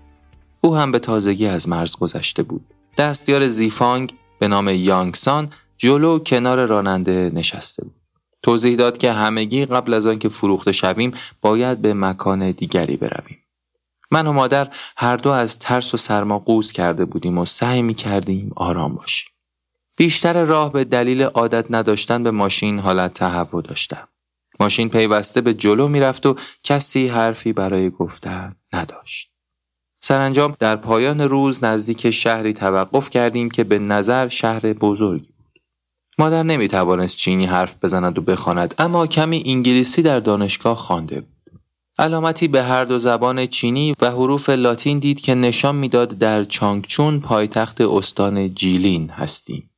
او 0.62 0.76
هم 0.76 0.92
به 0.92 1.00
تازگی 1.00 1.48
از 1.48 1.70
مرز 1.70 1.96
گذشته 1.96 2.44
بود. 2.44 2.66
دستیار 2.98 3.48
زیفانگ 3.48 4.14
به 4.40 4.48
نام 4.48 4.68
یانگسان 4.70 5.52
جلو 5.78 6.20
کنار 6.20 6.66
راننده 6.66 7.32
نشسته 7.34 7.84
بود. 7.84 7.96
توضیح 8.44 8.76
داد 8.76 8.98
که 8.98 9.12
همگی 9.12 9.66
قبل 9.66 9.94
از 9.94 10.08
آنکه 10.08 10.30
فروخته 10.30 10.72
شویم 10.72 11.14
باید 11.42 11.82
به 11.82 11.94
مکان 11.94 12.52
دیگری 12.52 12.98
برویم. 12.98 13.40
من 14.12 14.27
و 14.27 14.34
مادر 14.34 14.68
هر 14.98 15.18
دو 15.18 15.30
از 15.30 15.60
ترس 15.60 15.94
و 15.94 15.98
سرما 15.98 16.39
قوز 16.39 16.72
کرده 16.72 17.06
بودیم 17.06 17.38
و 17.38 17.46
سعی 17.46 17.82
می 17.82 17.94
کردیم 17.94 18.51
آرام 18.56 18.96
باشیم. 18.96 19.27
بیشتر 19.98 20.46
راه 20.46 20.74
به 20.74 20.84
دلیل 20.84 21.22
عادت 21.22 21.65
نداشتن 21.70 22.24
به 22.24 22.32
ماشین 22.32 22.80
حالت 22.80 23.13
تهوع 23.13 23.62
داشتم. 23.62 24.08
ماشین 24.60 24.89
پیوسته 24.89 25.41
به 25.41 25.53
جلو 25.53 25.88
می‌رفت 25.88 26.25
و 26.25 26.36
کسی 26.63 27.08
حرفی 27.08 27.53
برای 27.53 27.89
گفتن 27.89 28.56
نداشت. 28.74 29.32
سرانجام 30.00 30.56
در 30.60 30.75
پایان 30.75 31.22
روز 31.22 31.63
نزدیک 31.63 32.10
شهری 32.10 32.53
توقف 32.53 33.10
کردیم 33.10 33.51
که 33.51 33.63
به 33.63 33.80
نظر 33.80 34.27
شهر 34.27 34.74
بزرگی 34.74 35.34
بود. 35.38 35.62
مادر 36.18 36.44
نمی 36.44 36.68
توانست 36.68 37.18
چینی 37.18 37.46
حرف 37.46 37.84
بزند 37.84 38.18
و 38.18 38.22
بخواند 38.22 38.75
اما 38.77 39.08
کمی 39.08 39.44
انگلیسی 39.46 40.01
در 40.01 40.20
دانشگاه 40.20 40.77
خوانده 40.77 41.22
بود. 41.22 41.40
علامتی 42.00 42.48
به 42.48 42.63
هر 42.63 42.86
دو 42.86 42.98
زبان 42.98 43.45
چینی 43.45 43.93
و 44.01 44.12
حروف 44.12 44.50
لاتین 44.50 45.00
دید 45.00 45.21
که 45.21 45.36
نشان 45.36 45.75
می‌داد 45.75 46.10
در 46.10 46.43
چانگچون 46.43 47.19
پایتخت 47.19 47.81
استان 47.81 48.53
جیلین 48.53 49.10
هستیم. 49.10 49.71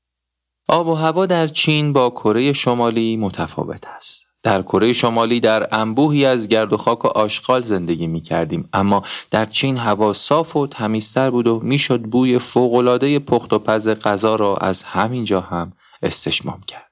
آب 0.68 0.88
و 0.88 0.94
هوا 0.94 1.26
در 1.26 1.48
چین 1.48 1.94
با 1.94 2.10
کره 2.10 2.54
شمالی 2.54 3.18
متفاوت 3.18 3.84
است. 3.86 4.24
در 4.44 4.62
کره 4.62 4.94
شمالی 4.94 5.40
در 5.40 5.68
انبوهی 5.76 6.26
از 6.26 6.48
گرد 6.48 6.74
و 6.74 6.78
خاک 6.78 7.06
و 7.06 7.08
آشغال 7.08 7.62
زندگی 7.62 8.08
می 8.08 8.22
کردیم 8.22 8.70
اما 8.74 9.04
در 9.32 9.46
چین 9.46 9.78
هوا 9.78 10.14
صاف 10.14 10.56
و 10.56 10.68
تمیزتر 10.68 11.30
بود 11.30 11.48
و 11.48 11.60
می‌شد 11.64 12.02
بوی 12.02 12.40
فوقالعاده 12.40 13.20
پخت 13.20 13.54
و 13.54 13.60
پز 13.60 13.88
غذا 13.88 14.36
را 14.36 14.58
از 14.58 14.84
همینجا 14.84 15.42
هم 15.42 15.74
استشمام 16.02 16.62
کرد. 16.68 16.83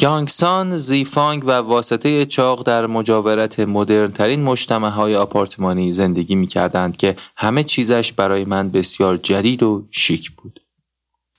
یانگسان، 0.00 0.76
زیفانگ 0.76 1.44
و 1.44 1.50
واسطه 1.50 2.26
چاق 2.26 2.62
در 2.62 2.86
مجاورت 2.86 3.60
مدرنترین 3.60 4.42
مجتمع 4.42 4.88
های 4.88 5.16
آپارتمانی 5.16 5.92
زندگی 5.92 6.34
می 6.34 6.46
کردند 6.46 6.96
که 6.96 7.16
همه 7.36 7.64
چیزش 7.64 8.12
برای 8.12 8.44
من 8.44 8.70
بسیار 8.70 9.16
جدید 9.16 9.62
و 9.62 9.86
شیک 9.90 10.30
بود. 10.30 10.60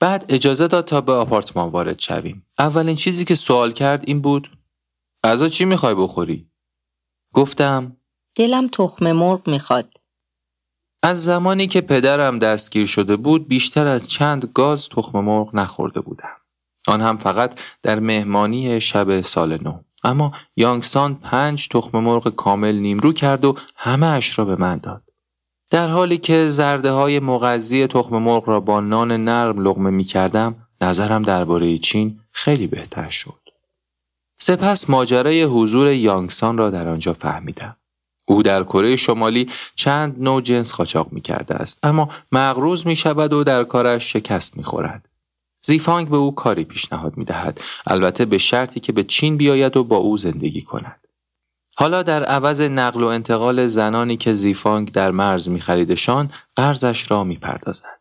بعد 0.00 0.24
اجازه 0.28 0.68
داد 0.68 0.84
تا 0.84 1.00
به 1.00 1.12
آپارتمان 1.12 1.68
وارد 1.68 1.98
شویم. 1.98 2.46
اولین 2.58 2.96
چیزی 2.96 3.24
که 3.24 3.34
سوال 3.34 3.72
کرد 3.72 4.02
این 4.06 4.20
بود 4.20 4.58
غذا 5.24 5.48
چی 5.48 5.64
می‌خوای 5.64 5.94
بخوری؟ 5.94 6.50
گفتم 7.34 7.96
دلم 8.34 8.68
تخم 8.68 9.12
مرغ 9.12 9.48
می‌خواد. 9.48 9.94
از 11.02 11.24
زمانی 11.24 11.66
که 11.66 11.80
پدرم 11.80 12.38
دستگیر 12.38 12.86
شده 12.86 13.16
بود 13.16 13.48
بیشتر 13.48 13.86
از 13.86 14.08
چند 14.08 14.50
گاز 14.54 14.88
تخم 14.88 15.20
مرغ 15.20 15.54
نخورده 15.54 16.00
بودم. 16.00 16.39
آن 16.90 17.00
هم 17.00 17.16
فقط 17.16 17.60
در 17.82 18.00
مهمانی 18.00 18.80
شب 18.80 19.20
سال 19.20 19.58
نو 19.62 19.78
اما 20.04 20.32
یانگسان 20.56 21.14
پنج 21.14 21.68
تخم 21.68 21.98
مرغ 21.98 22.28
کامل 22.36 22.74
نیمرو 22.74 23.12
کرد 23.12 23.44
و 23.44 23.56
همه 23.76 24.06
اش 24.06 24.38
را 24.38 24.44
به 24.44 24.56
من 24.56 24.76
داد 24.76 25.02
در 25.70 25.88
حالی 25.88 26.18
که 26.18 26.46
زرده 26.46 26.90
های 26.90 27.20
مغذی 27.20 27.86
تخم 27.86 28.16
مرغ 28.16 28.48
را 28.48 28.60
با 28.60 28.80
نان 28.80 29.12
نرم 29.12 29.60
لغمه 29.60 29.90
می 29.90 30.04
کردم 30.04 30.56
نظرم 30.80 31.22
درباره 31.22 31.78
چین 31.78 32.20
خیلی 32.32 32.66
بهتر 32.66 33.08
شد. 33.08 33.40
سپس 34.38 34.90
ماجرای 34.90 35.42
حضور 35.42 35.92
یانگسان 35.92 36.58
را 36.58 36.70
در 36.70 36.88
آنجا 36.88 37.12
فهمیدم. 37.12 37.76
او 38.26 38.42
در 38.42 38.64
کره 38.64 38.96
شمالی 38.96 39.48
چند 39.74 40.16
نوع 40.22 40.42
جنس 40.42 40.72
قاچاق 40.72 41.12
می 41.12 41.20
کرده 41.20 41.54
است 41.54 41.78
اما 41.82 42.10
مغروز 42.32 42.86
می 42.86 42.96
شود 42.96 43.32
و 43.32 43.44
در 43.44 43.64
کارش 43.64 44.12
شکست 44.12 44.56
می 44.56 44.64
خورد. 44.64 45.09
زیفانگ 45.62 46.08
به 46.08 46.16
او 46.16 46.34
کاری 46.34 46.64
پیشنهاد 46.64 47.16
می 47.16 47.24
دهد 47.24 47.60
البته 47.86 48.24
به 48.24 48.38
شرطی 48.38 48.80
که 48.80 48.92
به 48.92 49.04
چین 49.04 49.36
بیاید 49.36 49.76
و 49.76 49.84
با 49.84 49.96
او 49.96 50.16
زندگی 50.16 50.62
کند. 50.62 51.00
حالا 51.76 52.02
در 52.02 52.24
عوض 52.24 52.60
نقل 52.60 53.02
و 53.02 53.06
انتقال 53.06 53.66
زنانی 53.66 54.16
که 54.16 54.32
زیفانگ 54.32 54.92
در 54.92 55.10
مرز 55.10 55.48
می 55.48 55.60
خریدشان 55.60 56.30
قرضش 56.56 57.10
را 57.10 57.24
می 57.24 57.36
پردازد. 57.36 58.00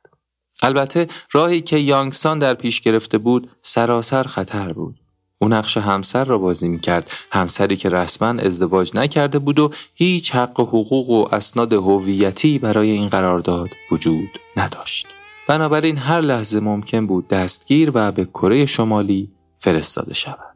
البته 0.61 1.07
راهی 1.31 1.61
که 1.61 1.77
یانگسان 1.77 2.39
در 2.39 2.53
پیش 2.53 2.81
گرفته 2.81 3.17
بود 3.17 3.49
سراسر 3.61 4.23
خطر 4.23 4.73
بود. 4.73 4.95
او 5.41 5.47
نقش 5.47 5.77
همسر 5.77 6.25
را 6.25 6.37
بازی 6.37 6.67
می 6.67 6.79
کرد 6.79 7.11
همسری 7.31 7.77
که 7.77 7.89
رسما 7.89 8.27
ازدواج 8.27 8.91
نکرده 8.95 9.39
بود 9.39 9.59
و 9.59 9.71
هیچ 9.93 10.35
حق 10.35 10.59
و 10.59 10.65
حقوق 10.65 11.09
و 11.09 11.35
اسناد 11.35 11.73
هویتی 11.73 12.59
برای 12.59 12.91
این 12.91 13.09
قرارداد 13.09 13.69
وجود 13.91 14.29
نداشت 14.57 15.07
بنابراین 15.49 15.97
هر 15.97 16.21
لحظه 16.21 16.59
ممکن 16.59 17.07
بود 17.07 17.27
دستگیر 17.27 17.91
و 17.93 18.11
به 18.11 18.25
کره 18.25 18.65
شمالی 18.65 19.31
فرستاده 19.59 20.13
شود 20.13 20.55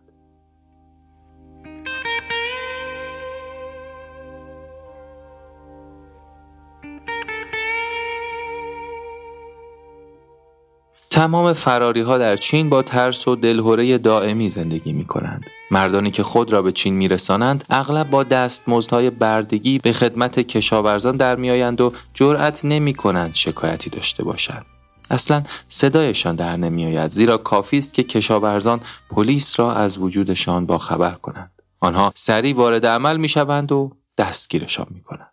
تمام 11.10 11.54
فراری 11.54 12.02
ها 12.02 12.18
در 12.18 12.36
چین 12.36 12.70
با 12.70 12.82
ترس 12.82 13.28
و 13.28 13.36
دلهوره 13.36 13.98
دائمی 13.98 14.50
زندگی 14.50 14.94
می 14.94 15.06
کنند. 15.06 15.46
مردانی 15.72 16.12
که 16.12 16.24
خود 16.24 16.54
را 16.54 16.62
به 16.62 16.72
چین 16.72 16.94
میرسانند 16.94 17.66
اغلب 17.70 18.10
با 18.10 18.24
دستمزدهای 18.24 19.10
بردگی 19.10 19.78
به 19.78 19.94
خدمت 19.94 20.40
کشاورزان 20.40 21.18
در 21.18 21.36
میآیند 21.36 21.82
و 21.82 21.94
جرأت 22.14 22.66
نمی 22.66 22.94
کنند 22.94 23.36
شکایتی 23.36 23.90
داشته 23.90 24.24
باشند. 24.24 24.66
اصلا 25.10 25.44
صدایشان 25.68 26.36
در 26.36 26.58
نمیآید 26.58 27.12
زیرا 27.12 27.38
کافی 27.38 27.78
است 27.78 27.94
که 27.94 28.04
کشاورزان 28.04 28.82
پلیس 29.10 29.60
را 29.60 29.74
از 29.74 29.98
وجودشان 29.98 30.66
با 30.66 30.78
خبر 30.78 31.12
کنند. 31.12 31.52
آنها 31.80 32.12
سریع 32.16 32.56
وارد 32.56 32.86
عمل 32.86 33.18
می 33.18 33.28
شوند 33.28 33.72
و 33.72 33.92
دستگیرشان 34.18 34.88
می 34.90 35.02
کنند. 35.02 35.30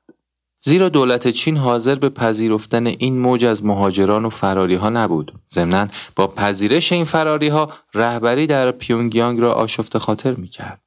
زیرا 0.63 0.89
دولت 0.89 1.29
چین 1.29 1.57
حاضر 1.57 1.95
به 1.95 2.09
پذیرفتن 2.09 2.87
این 2.87 3.19
موج 3.19 3.45
از 3.45 3.65
مهاجران 3.65 4.25
و 4.25 4.31
فراری 4.31 4.75
ها 4.75 4.89
نبود. 4.91 5.33
ضمناً 5.51 5.89
با 6.17 6.27
پذیرش 6.27 6.93
این 6.93 7.05
فراری 7.05 7.49
ها 7.49 7.73
رهبری 7.95 8.47
در 8.47 8.71
پیونگیانگ 8.71 9.41
را 9.41 9.53
آشفته 9.55 9.99
خاطر 9.99 10.35
می 10.35 10.49
کرد. 10.49 10.81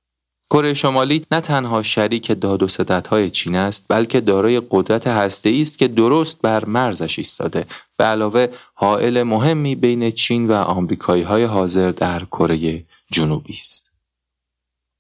کره 0.54 0.74
شمالی 0.74 1.26
نه 1.32 1.42
تنها 1.42 1.82
شریک 1.82 2.32
داد 2.42 2.64
و 2.64 2.68
های 3.10 3.30
چین 3.30 3.56
است 3.56 3.86
بلکه 3.90 4.22
دارای 4.22 4.62
قدرت 4.72 5.08
هسته 5.08 5.58
است 5.62 5.80
که 5.80 5.88
درست 5.88 6.42
بر 6.42 6.66
مرزش 6.66 7.20
ایستاده 7.20 7.66
به 7.98 8.04
علاوه 8.04 8.48
حائل 8.74 9.24
مهمی 9.24 9.76
بین 9.76 10.12
چین 10.12 10.48
و 10.48 10.54
آمریکایی 10.54 11.24
های 11.24 11.44
حاضر 11.44 11.92
در 11.92 12.26
کره 12.26 12.86
جنوبی 13.12 13.54
است. 13.54 13.94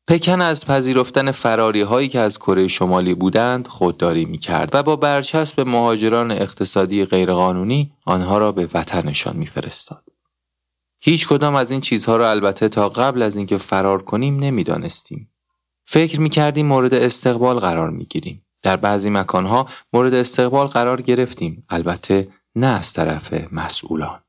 پکن 0.08 0.41
از 0.41 0.65
پذیرفتن 0.65 1.32
فراری 1.32 1.82
هایی 1.82 2.08
که 2.08 2.19
از 2.19 2.39
کره 2.39 2.67
شمالی 2.67 3.13
بودند 3.13 3.67
خودداری 3.67 4.25
می 4.25 4.38
کرد 4.38 4.75
و 4.75 4.84
با 4.84 4.95
برچسب 4.95 5.62
مهاجران 5.62 6.32
اقتصادی 6.32 7.06
غیرقانونی 7.06 7.91
آنها 8.06 8.38
را 8.38 8.51
به 8.51 8.69
وطنشان 8.73 9.38
میفرستاد. 9.38 10.04
هیچ 11.01 11.28
کدام 11.28 11.56
از 11.56 11.71
این 11.71 11.82
چیزها 11.82 12.17
را 12.17 12.30
البته 12.30 12.69
تا 12.69 12.89
قبل 12.89 13.21
از 13.21 13.36
اینکه 13.36 13.58
فرار 13.58 14.04
کنیم 14.04 14.39
نمی‌دانستیم. 14.39 15.30
فکر 15.86 16.19
می 16.22 16.30
کردیم 16.30 16.65
مورد 16.65 16.93
استقبال 16.93 17.60
قرار 17.60 17.89
می 17.89 18.06
گیریم. 18.06 18.46
در 18.62 18.78
بعضی 18.78 19.10
مکانها 19.10 19.69
مورد 19.93 20.13
استقبال 20.13 20.67
قرار 20.67 21.02
گرفتیم 21.02 21.65
البته 21.69 22.28
نه 22.56 22.67
از 22.67 22.93
طرف 22.93 23.34
مسئولان. 23.52 24.19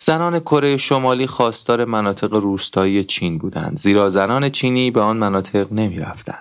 زنان 0.00 0.40
کره 0.40 0.76
شمالی 0.76 1.26
خواستار 1.26 1.84
مناطق 1.84 2.34
روستایی 2.34 3.04
چین 3.04 3.38
بودند 3.38 3.76
زیرا 3.76 4.08
زنان 4.08 4.48
چینی 4.48 4.90
به 4.90 5.00
آن 5.00 5.16
مناطق 5.16 5.72
نمی 5.72 5.98
رفتن. 5.98 6.38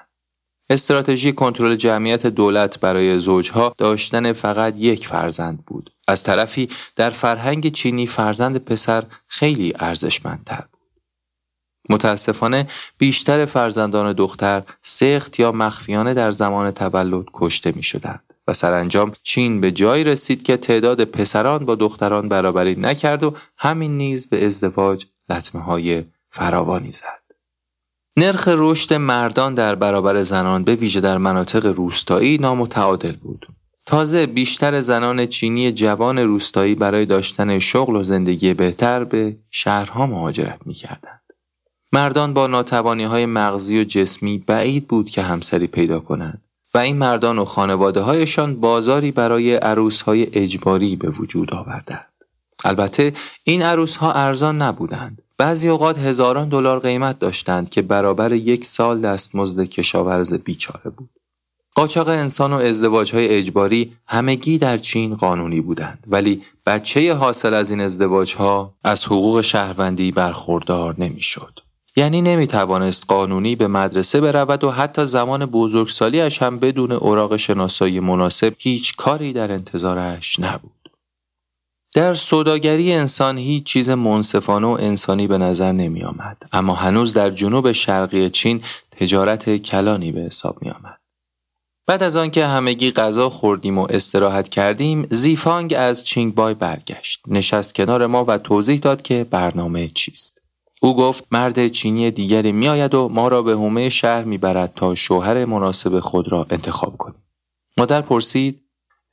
استراتژی 0.69 1.33
کنترل 1.33 1.75
جمعیت 1.75 2.27
دولت 2.27 2.79
برای 2.79 3.19
زوجها 3.19 3.73
داشتن 3.77 4.33
فقط 4.33 4.73
یک 4.77 5.07
فرزند 5.07 5.63
بود. 5.65 5.93
از 6.07 6.23
طرفی 6.23 6.69
در 6.95 7.09
فرهنگ 7.09 7.71
چینی 7.71 8.07
فرزند 8.07 8.57
پسر 8.57 9.03
خیلی 9.27 9.73
ارزشمندتر 9.79 10.63
بود. 10.71 10.76
متاسفانه 11.89 12.67
بیشتر 12.97 13.45
فرزندان 13.45 14.13
دختر 14.13 14.63
سخت 14.81 15.39
یا 15.39 15.51
مخفیانه 15.51 16.13
در 16.13 16.31
زمان 16.31 16.71
تولد 16.71 17.25
کشته 17.33 17.73
می 17.75 17.83
شدند. 17.83 18.23
و 18.47 18.53
سرانجام 18.53 19.11
چین 19.23 19.61
به 19.61 19.71
جایی 19.71 20.03
رسید 20.03 20.43
که 20.43 20.57
تعداد 20.57 21.03
پسران 21.03 21.65
با 21.65 21.75
دختران 21.75 22.29
برابری 22.29 22.75
نکرد 22.75 23.23
و 23.23 23.35
همین 23.57 23.97
نیز 23.97 24.29
به 24.29 24.45
ازدواج 24.45 25.05
لطمه 25.29 25.61
های 25.61 26.03
فراوانی 26.31 26.91
زد. 26.91 27.27
نرخ 28.17 28.47
رشد 28.51 28.93
مردان 28.93 29.55
در 29.55 29.75
برابر 29.75 30.23
زنان 30.23 30.63
به 30.63 30.75
ویژه 30.75 31.01
در 31.01 31.17
مناطق 31.17 31.65
روستایی 31.65 32.37
نامتعادل 32.37 33.11
بود. 33.11 33.47
تازه 33.85 34.25
بیشتر 34.25 34.81
زنان 34.81 35.25
چینی 35.25 35.71
جوان 35.71 36.19
روستایی 36.19 36.75
برای 36.75 37.05
داشتن 37.05 37.59
شغل 37.59 37.95
و 37.95 38.03
زندگی 38.03 38.53
بهتر 38.53 39.03
به 39.03 39.37
شهرها 39.51 40.05
مهاجرت 40.05 40.59
می 40.65 40.73
کردند. 40.73 41.16
مردان 41.91 42.33
با 42.33 42.47
ناتوانی 42.47 43.03
های 43.03 43.25
مغزی 43.25 43.81
و 43.81 43.83
جسمی 43.83 44.37
بعید 44.37 44.87
بود 44.87 45.09
که 45.09 45.21
همسری 45.21 45.67
پیدا 45.67 45.99
کنند. 45.99 46.41
و 46.73 46.77
این 46.77 46.97
مردان 46.97 47.39
و 47.39 47.45
خانواده 47.45 48.01
هایشان 48.01 48.55
بازاری 48.55 49.11
برای 49.11 49.55
عروس 49.55 50.01
های 50.01 50.27
اجباری 50.33 50.95
به 50.95 51.09
وجود 51.09 51.53
آوردند. 51.53 52.07
البته 52.63 53.13
این 53.43 53.61
عروس 53.61 53.95
ها 53.95 54.13
ارزان 54.13 54.61
نبودند. 54.61 55.21
بعضی 55.37 55.69
اوقات 55.69 55.97
هزاران 55.97 56.49
دلار 56.49 56.79
قیمت 56.79 57.19
داشتند 57.19 57.69
که 57.69 57.81
برابر 57.81 58.31
یک 58.31 58.65
سال 58.65 59.01
دستمزد 59.01 59.63
کشاورز 59.63 60.33
بیچاره 60.33 60.89
بود. 60.89 61.09
قاچاق 61.75 62.07
انسان 62.07 62.53
و 62.53 62.55
ازدواج 62.55 63.15
های 63.15 63.27
اجباری 63.27 63.93
همگی 64.07 64.57
در 64.57 64.77
چین 64.77 65.15
قانونی 65.15 65.61
بودند 65.61 66.03
ولی 66.07 66.43
بچه 66.65 67.13
حاصل 67.13 67.53
از 67.53 67.69
این 67.69 67.79
ازدواج 67.81 68.35
ها 68.35 68.73
از 68.83 69.05
حقوق 69.05 69.41
شهروندی 69.41 70.11
برخوردار 70.11 70.95
نمی‌شد. 70.97 71.59
یعنی 71.97 72.21
نمی 72.21 72.47
توانست 72.47 73.05
قانونی 73.07 73.55
به 73.55 73.67
مدرسه 73.67 74.21
برود 74.21 74.63
و 74.63 74.71
حتی 74.71 75.05
زمان 75.05 75.45
بزرگسالیش 75.45 76.41
هم 76.41 76.59
بدون 76.59 76.91
اوراق 76.91 77.37
شناسایی 77.37 77.99
مناسب 77.99 78.53
هیچ 78.57 78.95
کاری 78.95 79.33
در 79.33 79.51
انتظارش 79.51 80.39
نبود. 80.39 80.71
در 81.93 82.13
سوداگری 82.13 82.93
انسان 82.93 83.37
هیچ 83.37 83.63
چیز 83.63 83.89
منصفانه 83.89 84.67
و 84.67 84.77
انسانی 84.79 85.27
به 85.27 85.37
نظر 85.37 85.71
نمی 85.71 86.03
آمد. 86.03 86.37
اما 86.51 86.75
هنوز 86.75 87.13
در 87.13 87.29
جنوب 87.29 87.71
شرقی 87.71 88.29
چین 88.29 88.61
تجارت 88.91 89.57
کلانی 89.57 90.11
به 90.11 90.21
حساب 90.21 90.57
می 90.61 90.69
آمد. 90.69 90.99
بعد 91.87 92.03
از 92.03 92.17
آنکه 92.17 92.45
همگی 92.45 92.91
غذا 92.91 93.29
خوردیم 93.29 93.77
و 93.77 93.87
استراحت 93.89 94.49
کردیم 94.49 95.07
زیفانگ 95.09 95.73
از 95.77 96.03
چینگبای 96.03 96.53
برگشت 96.53 97.21
نشست 97.27 97.75
کنار 97.75 98.07
ما 98.07 98.25
و 98.25 98.37
توضیح 98.37 98.79
داد 98.79 99.01
که 99.01 99.23
برنامه 99.23 99.87
چیست 99.87 100.46
او 100.81 100.95
گفت 100.95 101.27
مرد 101.31 101.67
چینی 101.67 102.11
دیگری 102.11 102.51
میآید 102.51 102.93
و 102.93 103.09
ما 103.09 103.27
را 103.27 103.41
به 103.41 103.53
حومه 103.53 103.89
شهر 103.89 104.23
می‌برد 104.23 104.73
تا 104.75 104.95
شوهر 104.95 105.45
مناسب 105.45 105.99
خود 105.99 106.31
را 106.31 106.47
انتخاب 106.49 106.97
کنیم. 106.97 107.23
مادر 107.77 108.01
پرسید 108.01 108.63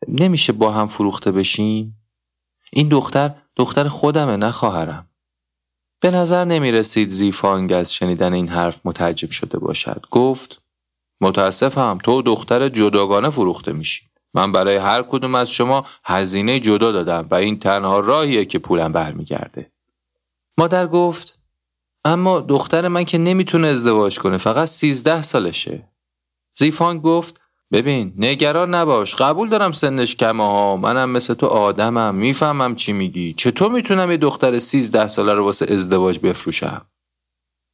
نمیشه 0.08 0.52
با 0.52 0.72
هم 0.72 0.86
فروخته 0.86 1.32
بشیم؟ 1.32 1.96
این 2.72 2.88
دختر 2.88 3.34
دختر 3.56 3.88
خودمه 3.88 4.36
نه 4.36 4.50
خواهرم. 4.50 5.08
به 6.00 6.10
نظر 6.10 6.44
نمی 6.44 6.72
رسید 6.72 7.08
زیفانگ 7.08 7.72
از 7.72 7.94
شنیدن 7.94 8.32
این 8.32 8.48
حرف 8.48 8.86
متعجب 8.86 9.30
شده 9.30 9.58
باشد. 9.58 10.06
گفت 10.10 10.62
متاسفم 11.20 11.98
تو 12.04 12.22
دختر 12.22 12.68
جداگانه 12.68 13.30
فروخته 13.30 13.72
میشی. 13.72 14.06
من 14.34 14.52
برای 14.52 14.76
هر 14.76 15.02
کدوم 15.02 15.34
از 15.34 15.50
شما 15.50 15.86
هزینه 16.04 16.60
جدا 16.60 16.92
دادم 16.92 17.28
و 17.30 17.34
این 17.34 17.58
تنها 17.58 17.98
راهیه 17.98 18.44
که 18.44 18.58
پولم 18.58 18.92
برمیگرده. 18.92 19.72
مادر 20.58 20.86
گفت 20.86 21.33
اما 22.04 22.40
دختر 22.40 22.88
من 22.88 23.04
که 23.04 23.18
نمی‌تونه 23.18 23.68
ازدواج 23.68 24.18
کنه 24.18 24.36
فقط 24.36 24.68
سیزده 24.68 25.22
سالشه. 25.22 25.88
زیفان 26.54 26.98
گفت 26.98 27.40
ببین 27.72 28.14
نگران 28.16 28.74
نباش 28.74 29.14
قبول 29.14 29.48
دارم 29.48 29.72
سنش 29.72 30.16
کمه 30.16 30.44
ها 30.44 30.76
منم 30.76 31.10
مثل 31.10 31.34
تو 31.34 31.46
آدمم 31.46 32.14
می‌فهمم 32.14 32.74
چی 32.74 32.92
میگی. 32.92 33.32
چطور 33.32 33.72
می‌تونم 33.72 34.10
یه 34.10 34.16
دختر 34.16 34.58
سیزده 34.58 35.08
ساله 35.08 35.34
رو 35.34 35.44
واسه 35.44 35.72
ازدواج 35.72 36.18
بفروشم؟ 36.18 36.86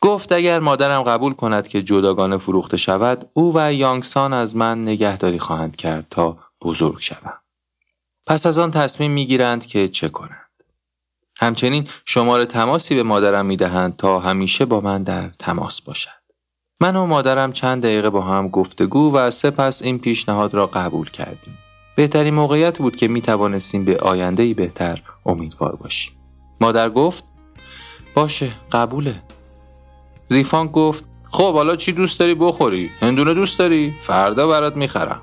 گفت 0.01 0.33
اگر 0.33 0.59
مادرم 0.59 1.03
قبول 1.03 1.35
کند 1.35 1.69
که 1.69 1.83
جداگانه 1.83 2.39
فروخته 2.39 2.77
شود 2.77 3.31
او 3.33 3.53
و 3.57 3.73
یانگسان 3.73 4.33
از 4.33 4.57
من 4.57 4.83
نگهداری 4.83 5.39
خواهند 5.39 5.77
کرد 5.77 6.07
تا 6.11 6.39
بزرگ 6.63 7.01
شوم. 7.01 7.39
پس 8.27 8.47
از 8.47 8.59
آن 8.59 8.71
تصمیم 8.71 9.11
می‌گیرند 9.11 9.67
که 9.67 9.89
چه 9.89 10.09
کنند. 10.09 10.40
همچنین 11.41 11.89
شماره 12.05 12.47
تماسی 12.47 12.95
به 12.95 13.03
مادرم 13.03 13.47
می‌دهند 13.47 13.97
تا 13.97 14.19
همیشه 14.19 14.65
با 14.65 14.81
من 14.81 15.03
در 15.03 15.31
تماس 15.39 15.81
باشد. 15.81 16.21
من 16.81 16.97
و 16.97 17.07
مادرم 17.07 17.53
چند 17.53 17.83
دقیقه 17.83 18.11
با 18.11 18.21
هم 18.21 18.49
گفتگو 18.49 19.15
و 19.15 19.31
سپس 19.31 19.83
این 19.83 19.99
پیشنهاد 19.99 20.55
را 20.55 20.67
قبول 20.67 21.11
کردیم. 21.11 21.59
بهترین 21.97 22.35
موقعیت 22.35 22.79
بود 22.79 22.97
که 22.97 23.09
می 23.09 23.21
توانستیم 23.21 23.85
به 23.85 23.97
آینده 23.97 24.55
بهتر 24.55 25.03
امیدوار 25.27 25.77
باشیم. 25.77 26.13
مادر 26.61 26.91
گفت 26.91 27.25
باشه 28.15 28.51
قبوله. 28.73 29.23
زیفان 30.27 30.67
گفت 30.67 31.05
خب 31.31 31.55
حالا 31.55 31.77
چی 31.77 31.93
دوست 31.93 32.21
داری 32.21 32.35
بخوری؟ 32.35 32.91
هندونه 33.01 33.35
دوست 33.35 33.59
داری؟ 33.59 33.95
فردا 34.01 34.49
برات 34.49 34.77
می‌خرم. 34.77 35.23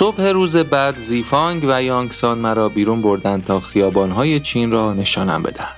صبح 0.00 0.22
روز 0.22 0.56
بعد 0.56 0.96
زیفانگ 0.96 1.66
و 1.68 1.82
یانگسان 1.82 2.38
مرا 2.38 2.68
بیرون 2.68 3.02
بردند 3.02 3.44
تا 3.44 3.60
خیابانهای 3.60 4.40
چین 4.40 4.70
را 4.70 4.92
نشانم 4.92 5.42
بدهند. 5.42 5.76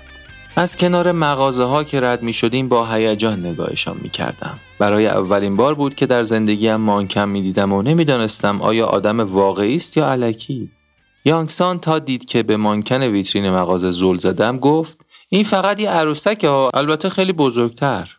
از 0.56 0.76
کنار 0.76 1.12
مغازه 1.12 1.64
ها 1.64 1.84
که 1.84 2.00
رد 2.00 2.22
می 2.22 2.32
شدیم 2.32 2.68
با 2.68 2.86
هیجان 2.86 3.46
نگاهشان 3.46 3.96
می 4.02 4.10
کردم. 4.10 4.54
برای 4.78 5.06
اولین 5.06 5.56
بار 5.56 5.74
بود 5.74 5.94
که 5.94 6.06
در 6.06 6.22
زندگیم 6.22 6.76
مانکم 6.76 7.28
می 7.28 7.42
دیدم 7.42 7.72
و 7.72 7.82
نمی‌دانستم 7.82 8.62
آیا 8.62 8.86
آدم 8.86 9.20
واقعی 9.20 9.76
است 9.76 9.96
یا 9.96 10.10
علکی. 10.10 10.70
یانگسان 11.24 11.78
تا 11.78 11.98
دید 11.98 12.24
که 12.24 12.42
به 12.42 12.56
مانکن 12.56 13.02
ویترین 13.02 13.50
مغازه 13.50 13.90
زل 13.90 14.16
زدم 14.16 14.58
گفت 14.58 15.04
این 15.28 15.44
فقط 15.44 15.80
یه 15.80 15.90
عروسک 15.90 16.44
ها 16.44 16.70
البته 16.74 17.10
خیلی 17.10 17.32
بزرگتر. 17.32 18.10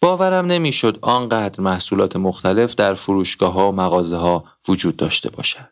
باورم 0.00 0.46
نمی‌شد 0.46 0.98
آنقدر 1.02 1.60
محصولات 1.60 2.16
مختلف 2.16 2.74
در 2.74 2.94
فروشگاه 2.94 3.52
ها 3.52 3.68
و 3.68 3.74
مغازه 3.74 4.16
ها 4.16 4.44
وجود 4.68 4.96
داشته 4.96 5.30
باشد. 5.30 5.68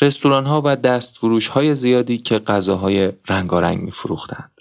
رستوران 0.00 0.46
ها 0.46 0.62
و 0.64 0.76
دست 0.76 1.16
فروش 1.16 1.48
های 1.48 1.74
زیادی 1.74 2.18
که 2.18 2.38
غذاهای 2.38 3.12
رنگارنگ 3.28 3.82
می 3.82 3.90
فروختند. 3.90 4.52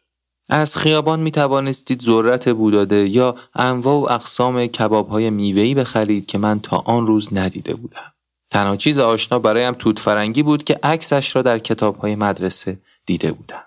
از 0.49 0.77
خیابان 0.77 1.19
می 1.19 1.31
توانستید 1.31 2.01
ذرت 2.01 2.49
بوداده 2.49 3.07
یا 3.07 3.35
انواع 3.55 3.95
و 3.95 4.13
اقسام 4.13 4.67
کباب 4.67 5.09
های 5.09 5.29
میوهی 5.29 5.75
بخرید 5.75 6.25
که 6.25 6.37
من 6.37 6.59
تا 6.59 6.77
آن 6.77 7.07
روز 7.07 7.33
ندیده 7.33 7.73
بودم. 7.73 8.13
تنها 8.49 8.75
چیز 8.75 8.99
آشنا 8.99 9.39
برایم 9.39 9.73
توت 9.73 9.99
فرنگی 9.99 10.43
بود 10.43 10.63
که 10.63 10.79
عکسش 10.83 11.35
را 11.35 11.41
در 11.41 11.59
کتاب 11.59 11.97
های 11.97 12.15
مدرسه 12.15 12.79
دیده 13.05 13.31
بودم. 13.31 13.63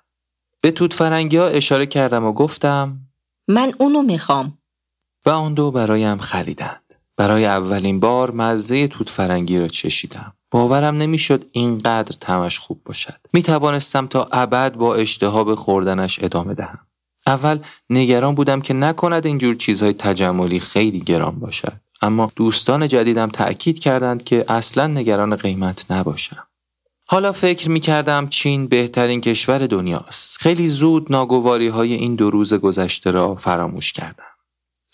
به 0.61 0.71
توت 0.71 0.95
فرنگی 0.95 1.37
ها 1.37 1.47
اشاره 1.47 1.87
کردم 1.87 2.25
و 2.25 2.33
گفتم 2.33 2.99
من 3.49 3.73
اونو 3.79 4.03
می‌خوام. 4.03 4.58
و 5.29 5.31
آن 5.31 5.55
دو 5.55 5.71
برایم 5.71 6.19
خریدند. 6.19 6.95
برای 7.17 7.45
اولین 7.45 8.01
بار 8.01 8.31
مزه 8.31 8.89
توت 8.89 9.09
فرنگی 9.09 9.59
را 9.59 9.69
چشیدم. 9.69 10.33
باورم 10.51 10.97
نمی‌شد 10.97 11.45
اینقدر 11.53 12.17
تمش 12.21 12.59
خوب 12.59 12.81
باشد. 12.85 13.15
می 13.33 13.43
توانستم 13.43 14.07
تا 14.07 14.29
ابد 14.33 14.75
با 14.75 14.95
اشتها 14.95 15.45
به 15.45 15.57
خوردنش 15.57 16.23
ادامه 16.23 16.55
دهم. 16.55 16.79
اول 17.27 17.59
نگران 17.91 18.35
بودم 18.35 18.61
که 18.61 18.75
نکند 18.75 19.27
اینجور 19.27 19.55
چیزهای 19.55 19.93
تجملی 19.93 20.61
خیلی 20.61 21.01
گران 21.01 21.39
باشد. 21.39 21.73
اما 22.03 22.33
دوستان 22.37 22.89
جدیدم 22.89 23.29
تأکید 23.29 23.79
کردند 23.79 24.25
که 24.25 24.45
اصلا 24.49 24.87
نگران 24.87 25.37
قیمت 25.37 25.91
نباشم. 25.91 26.47
حالا 27.07 27.33
فکر 27.33 27.71
می 27.71 27.81
کردم 27.81 28.29
چین 28.29 28.67
بهترین 28.67 29.21
کشور 29.21 29.67
دنیاست. 29.67 30.37
خیلی 30.41 30.69
زود 30.69 31.07
ناگواری 31.13 31.69
های 31.69 31.95
این 31.95 32.15
دو 32.15 32.31
روز 32.31 32.55
گذشته 32.55 33.11
را 33.11 33.35
فراموش 33.35 33.93
کردم. 33.93 34.28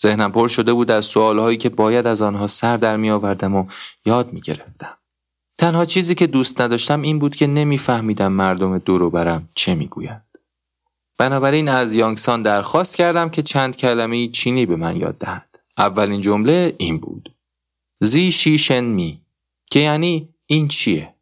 ذهنم 0.05 0.31
پر 0.31 0.47
شده 0.47 0.73
بود 0.73 0.91
از 0.91 1.05
سوالهایی 1.05 1.57
که 1.57 1.69
باید 1.69 2.07
از 2.07 2.21
آنها 2.21 2.47
سر 2.47 2.77
در 2.77 2.97
می 2.97 3.09
آوردم 3.09 3.55
و 3.55 3.65
یاد 4.05 4.33
می 4.33 4.41
گرفتم. 4.41 4.97
تنها 5.57 5.85
چیزی 5.85 6.15
که 6.15 6.27
دوست 6.27 6.61
نداشتم 6.61 7.01
این 7.01 7.19
بود 7.19 7.35
که 7.35 7.47
نمیفهمیدم 7.47 8.31
مردم 8.31 8.77
دورو 8.77 9.09
برم 9.09 9.49
چه 9.55 9.75
می‌گویند. 9.75 10.25
بنابراین 11.17 11.69
از 11.69 11.95
یانگسان 11.95 12.41
درخواست 12.41 12.95
کردم 12.95 13.29
که 13.29 13.41
چند 13.41 13.77
کلمه 13.77 14.27
چینی 14.27 14.65
به 14.65 14.75
من 14.75 14.95
یاد 14.95 15.17
دهد. 15.17 15.49
اولین 15.77 16.21
جمله 16.21 16.75
این 16.77 16.97
بود. 16.97 17.35
زی 17.99 18.31
شیشن 18.31 18.83
می 18.83 19.21
که 19.71 19.79
یعنی 19.79 20.29
این 20.45 20.67
چیه؟ 20.67 21.13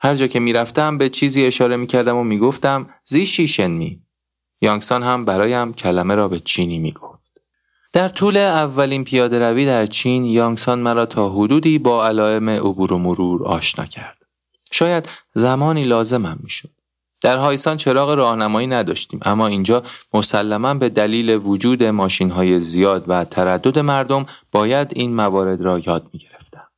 هر 0.00 0.14
جا 0.14 0.26
که 0.26 0.40
می‌رفتم 0.40 0.98
به 0.98 1.08
چیزی 1.08 1.44
اشاره 1.44 1.76
می‌کردم 1.76 2.16
و 2.16 2.24
می‌گفتم 2.24 2.90
زی 3.04 3.26
شیشن 3.26 3.70
می. 3.70 4.02
یانگسان 4.60 5.02
هم 5.02 5.24
برایم 5.24 5.72
کلمه 5.72 6.14
را 6.14 6.28
به 6.28 6.40
چینی 6.40 6.78
می‌گفت. 6.78 7.05
در 7.92 8.08
طول 8.08 8.36
اولین 8.36 9.04
پیاده 9.04 9.38
روی 9.38 9.66
در 9.66 9.86
چین 9.86 10.24
یانگسان 10.24 10.78
مرا 10.78 11.06
تا 11.06 11.30
حدودی 11.30 11.78
با 11.78 12.06
علائم 12.06 12.48
عبور 12.48 12.92
و 12.92 12.98
مرور 12.98 13.44
آشنا 13.44 13.86
کرد. 13.86 14.16
شاید 14.72 15.08
زمانی 15.34 15.84
لازمم 15.84 16.38
می‌شد. 16.42 16.70
در 17.20 17.38
هایسان 17.38 17.76
چراغ 17.76 18.10
راهنمایی 18.10 18.66
نداشتیم 18.66 19.20
اما 19.22 19.46
اینجا 19.46 19.82
مسلما 20.14 20.74
به 20.74 20.88
دلیل 20.88 21.30
وجود 21.30 21.82
ماشین 21.82 22.30
های 22.30 22.60
زیاد 22.60 23.04
و 23.08 23.24
تردد 23.24 23.78
مردم 23.78 24.26
باید 24.52 24.88
این 24.92 25.14
موارد 25.14 25.60
را 25.60 25.78
یاد 25.78 26.10
می 26.12 26.18
گرفتم. 26.18 26.68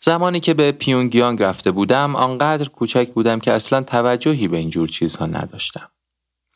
زمانی 0.00 0.40
که 0.40 0.54
به 0.54 0.72
پیونگیانگ 0.72 1.42
رفته 1.42 1.70
بودم 1.70 2.16
آنقدر 2.16 2.68
کوچک 2.68 3.12
بودم 3.12 3.40
که 3.40 3.52
اصلا 3.52 3.82
توجهی 3.82 4.48
به 4.48 4.56
اینجور 4.56 4.88
چیزها 4.88 5.26
نداشتم. 5.26 5.88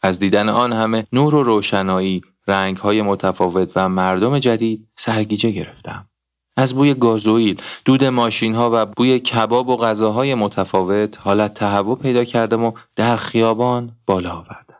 از 0.02 0.18
دیدن 0.18 0.48
آن 0.48 0.72
همه 0.72 1.06
نور 1.12 1.34
و 1.34 1.42
روشنایی 1.42 2.22
رنگ 2.48 2.76
های 2.76 3.02
متفاوت 3.02 3.72
و 3.76 3.88
مردم 3.88 4.38
جدید 4.38 4.88
سرگیجه 4.96 5.50
گرفتم. 5.50 6.08
از 6.56 6.74
بوی 6.74 6.94
گازوئیل، 6.94 7.62
دود 7.84 8.04
ماشین 8.04 8.54
ها 8.54 8.70
و 8.72 8.86
بوی 8.86 9.18
کباب 9.18 9.68
و 9.68 9.76
غذاهای 9.76 10.34
متفاوت 10.34 11.18
حالت 11.20 11.54
تهوع 11.54 11.98
پیدا 11.98 12.24
کردم 12.24 12.64
و 12.64 12.72
در 12.96 13.16
خیابان 13.16 13.96
بالا 14.06 14.30
آوردم. 14.30 14.78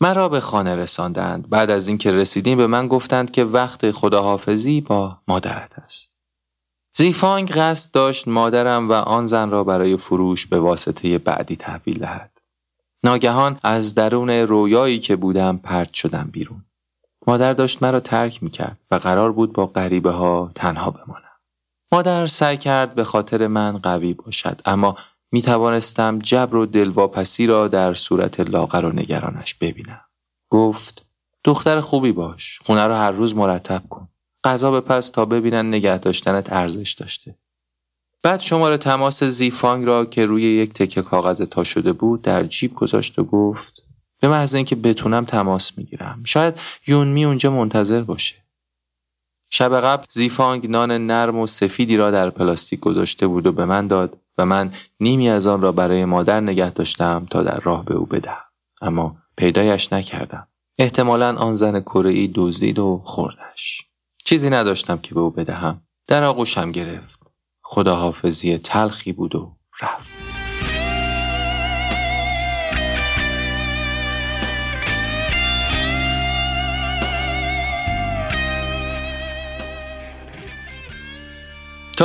مرا 0.00 0.28
به 0.28 0.40
خانه 0.40 0.76
رساندند. 0.76 1.48
بعد 1.48 1.70
از 1.70 1.88
اینکه 1.88 2.10
رسیدیم 2.10 2.58
به 2.58 2.66
من 2.66 2.88
گفتند 2.88 3.30
که 3.30 3.44
وقت 3.44 3.90
خداحافظی 3.90 4.80
با 4.80 5.18
مادرت 5.28 5.72
است. 5.84 6.18
زیفانگ 6.96 7.50
قصد 7.50 7.92
داشت 7.92 8.28
مادرم 8.28 8.88
و 8.88 8.92
آن 8.92 9.26
زن 9.26 9.50
را 9.50 9.64
برای 9.64 9.96
فروش 9.96 10.46
به 10.46 10.58
واسطه 10.58 11.18
بعدی 11.18 11.56
تحویل 11.56 11.98
دهد. 11.98 12.38
ناگهان 13.04 13.60
از 13.62 13.94
درون 13.94 14.30
رویایی 14.30 14.98
که 14.98 15.16
بودم 15.16 15.56
پرت 15.56 15.92
شدم 15.92 16.28
بیرون. 16.32 16.64
مادر 17.28 17.52
داشت 17.52 17.82
مرا 17.82 18.00
ترک 18.00 18.42
می‌کرد 18.42 18.78
و 18.90 18.94
قرار 18.94 19.32
بود 19.32 19.52
با 19.52 19.66
غریبه 19.66 20.10
ها 20.10 20.52
تنها 20.54 20.90
بمانم. 20.90 21.24
مادر 21.92 22.26
سعی 22.26 22.56
کرد 22.56 22.94
به 22.94 23.04
خاطر 23.04 23.46
من 23.46 23.78
قوی 23.78 24.14
باشد 24.14 24.60
اما 24.64 24.96
می 25.32 25.42
توانستم 25.42 26.18
جبر 26.18 26.56
و 26.56 26.66
دلواپسی 26.66 27.46
را 27.46 27.68
در 27.68 27.94
صورت 27.94 28.40
لاغر 28.40 28.84
و 28.84 28.92
نگرانش 28.92 29.54
ببینم. 29.54 30.00
گفت 30.50 31.06
دختر 31.44 31.80
خوبی 31.80 32.12
باش. 32.12 32.58
خونه 32.64 32.86
را 32.86 32.96
هر 32.96 33.10
روز 33.10 33.36
مرتب 33.36 33.82
کن. 33.90 34.08
غذا 34.44 34.70
به 34.70 34.80
پس 34.80 35.10
تا 35.10 35.24
ببینن 35.24 35.68
نگه 35.68 35.98
داشتنت 35.98 36.52
ارزش 36.52 36.92
داشته. 36.92 37.34
بعد 38.22 38.40
شماره 38.40 38.76
تماس 38.76 39.24
زیفانگ 39.24 39.86
را 39.86 40.04
که 40.04 40.26
روی 40.26 40.42
یک 40.42 40.72
تکه 40.72 41.02
کاغذ 41.02 41.42
تا 41.42 41.64
شده 41.64 41.92
بود 41.92 42.22
در 42.22 42.44
جیب 42.44 42.74
گذاشت 42.74 43.18
و 43.18 43.24
گفت 43.24 43.87
به 44.20 44.28
محض 44.28 44.54
اینکه 44.54 44.76
بتونم 44.76 45.24
تماس 45.24 45.78
می‌گیرم. 45.78 46.22
شاید 46.24 46.60
یونمی 46.86 47.24
اونجا 47.24 47.50
منتظر 47.50 48.02
باشه. 48.02 48.34
شب 49.50 49.80
قبل 49.80 50.04
زیفانگ 50.08 50.70
نان 50.70 51.06
نرم 51.06 51.38
و 51.38 51.46
سفیدی 51.46 51.96
را 51.96 52.10
در 52.10 52.30
پلاستیک 52.30 52.80
گذاشته 52.80 53.26
بود 53.26 53.46
و 53.46 53.52
به 53.52 53.64
من 53.64 53.86
داد 53.86 54.18
و 54.38 54.46
من 54.46 54.72
نیمی 55.00 55.28
از 55.28 55.46
آن 55.46 55.60
را 55.60 55.72
برای 55.72 56.04
مادر 56.04 56.40
نگه 56.40 56.70
داشتم 56.70 57.26
تا 57.30 57.42
در 57.42 57.60
راه 57.60 57.84
به 57.84 57.94
او 57.94 58.06
بدهم. 58.06 58.44
اما 58.80 59.16
پیدایش 59.36 59.92
نکردم. 59.92 60.48
احتمالا 60.78 61.36
آن 61.36 61.54
زن 61.54 61.80
کره 61.80 62.28
دزدید 62.34 62.78
و 62.78 63.02
خوردش. 63.04 63.82
چیزی 64.24 64.50
نداشتم 64.50 64.98
که 64.98 65.14
به 65.14 65.20
او 65.20 65.30
بدهم. 65.30 65.82
در 66.06 66.24
آغوشم 66.24 66.72
گرفت. 66.72 67.18
خداحافظی 67.62 68.58
تلخی 68.58 69.12
بود 69.12 69.34
و 69.34 69.56
رفت. 69.82 70.18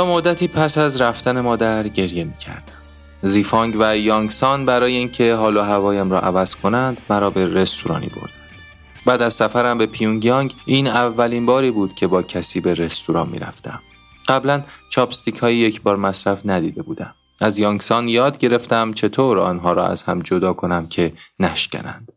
مدتی 0.04 0.48
پس 0.48 0.78
از 0.78 1.00
رفتن 1.00 1.40
مادر 1.40 1.88
گریه 1.88 2.24
می 2.24 2.36
کردم. 2.36 2.72
زیفانگ 3.22 3.76
و 3.78 3.98
یانگسان 3.98 4.66
برای 4.66 4.96
اینکه 4.96 5.34
حال 5.34 5.56
و 5.56 5.62
هوایم 5.62 6.10
را 6.10 6.20
عوض 6.20 6.56
کنند 6.56 6.96
مرا 7.10 7.30
به 7.30 7.54
رستورانی 7.54 8.06
بردند. 8.06 8.30
بعد 9.06 9.22
از 9.22 9.34
سفرم 9.34 9.78
به 9.78 9.86
پیونگیانگ 9.86 10.54
این 10.66 10.86
اولین 10.86 11.46
باری 11.46 11.70
بود 11.70 11.94
که 11.94 12.06
با 12.06 12.22
کسی 12.22 12.60
به 12.60 12.74
رستوران 12.74 13.28
می 13.28 13.38
رفتم. 13.38 13.82
قبلا 14.28 14.62
چاپستیک 14.88 15.38
های 15.38 15.56
یک 15.56 15.82
بار 15.82 15.96
مصرف 15.96 16.42
ندیده 16.44 16.82
بودم. 16.82 17.14
از 17.40 17.58
یانگسان 17.58 18.08
یاد 18.08 18.38
گرفتم 18.38 18.92
چطور 18.92 19.38
آنها 19.38 19.72
را 19.72 19.86
از 19.86 20.02
هم 20.02 20.22
جدا 20.22 20.52
کنم 20.52 20.86
که 20.86 21.12
نشکنند. 21.40 22.12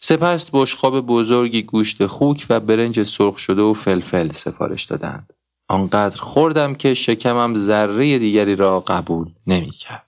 سپس 0.00 0.50
بشخاب 0.52 1.00
بزرگی 1.00 1.62
گوشت 1.62 2.06
خوک 2.06 2.46
و 2.50 2.60
برنج 2.60 3.02
سرخ 3.02 3.38
شده 3.38 3.62
و 3.62 3.74
فلفل 3.74 4.28
سفارش 4.32 4.84
دادند. 4.84 5.32
آنقدر 5.68 6.20
خوردم 6.20 6.74
که 6.74 6.94
شکمم 6.94 7.56
ذره 7.56 8.18
دیگری 8.18 8.56
را 8.56 8.80
قبول 8.80 9.28
نمی‌کرد. 9.46 10.06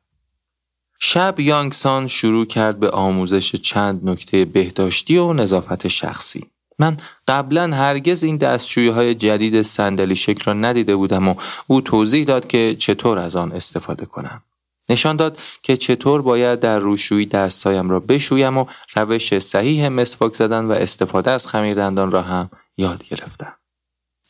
شب 1.01 1.41
یانگسان 1.41 2.07
شروع 2.07 2.47
کرد 2.47 2.81
به 2.81 2.91
آموزش 2.91 3.57
چند 3.57 4.09
نکته 4.09 4.45
بهداشتی 4.45 5.17
و 5.17 5.33
نظافت 5.33 5.89
شخصی. 5.89 6.47
من 6.79 6.97
قبلا 7.29 7.77
هرگز 7.77 8.23
این 8.23 8.37
دستشویی 8.37 8.89
های 8.89 9.15
جدید 9.15 9.63
صندلی 9.63 10.17
شکل 10.17 10.45
را 10.45 10.53
ندیده 10.53 10.97
بودم 10.97 11.29
و 11.29 11.35
او 11.67 11.81
توضیح 11.81 12.25
داد 12.25 12.47
که 12.47 12.77
چطور 12.79 13.19
از 13.19 13.37
آن 13.37 13.53
استفاده 13.53 14.07
کنم. 14.07 14.43
نشان 14.89 15.17
داد 15.17 15.39
که 15.63 15.77
چطور 15.77 16.23
باید 16.23 16.61
در 16.61 16.79
روشویی 16.79 17.27
دستهایم 17.27 17.91
را 17.91 18.01
بشویم 18.01 18.59
و 18.59 18.65
روش 18.97 19.39
صحیح 19.39 19.89
مسواک 19.89 20.35
زدن 20.35 20.65
و 20.65 20.73
استفاده 20.73 21.31
از 21.31 21.47
خمیردندان 21.47 22.11
را 22.11 22.23
هم 22.23 22.51
یاد 22.77 23.05
گرفتم. 23.09 23.58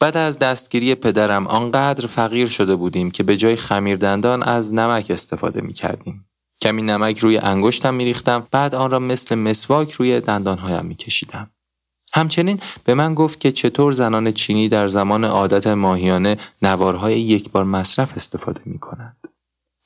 بعد 0.01 0.17
از 0.17 0.39
دستگیری 0.39 0.95
پدرم 0.95 1.47
آنقدر 1.47 2.07
فقیر 2.07 2.47
شده 2.47 2.77
بودیم 2.77 3.11
که 3.11 3.23
به 3.23 3.37
جای 3.37 3.57
خمیردندان 3.57 4.43
از 4.43 4.75
نمک 4.75 5.11
استفاده 5.11 5.61
می 5.61 5.73
کردیم. 5.73 6.25
کمی 6.61 6.83
نمک 6.83 7.19
روی 7.19 7.39
انگشتم 7.39 7.95
می 7.95 8.05
ریختم 8.05 8.47
بعد 8.51 8.75
آن 8.75 8.91
را 8.91 8.99
مثل 8.99 9.35
مسواک 9.35 9.93
روی 9.93 10.21
دندانهایم 10.21 10.87
می 10.87 10.95
کشیدم. 10.95 11.51
همچنین 12.13 12.61
به 12.85 12.95
من 12.95 13.15
گفت 13.15 13.41
که 13.41 13.53
چطور 13.53 13.93
زنان 13.93 14.31
چینی 14.31 14.69
در 14.69 14.89
زمان 14.89 15.25
عادت 15.25 15.67
ماهیانه 15.67 16.39
نوارهای 16.63 17.21
یک 17.21 17.51
بار 17.51 17.65
مصرف 17.65 18.17
استفاده 18.17 18.61
می 18.65 18.79
کنند. 18.79 19.17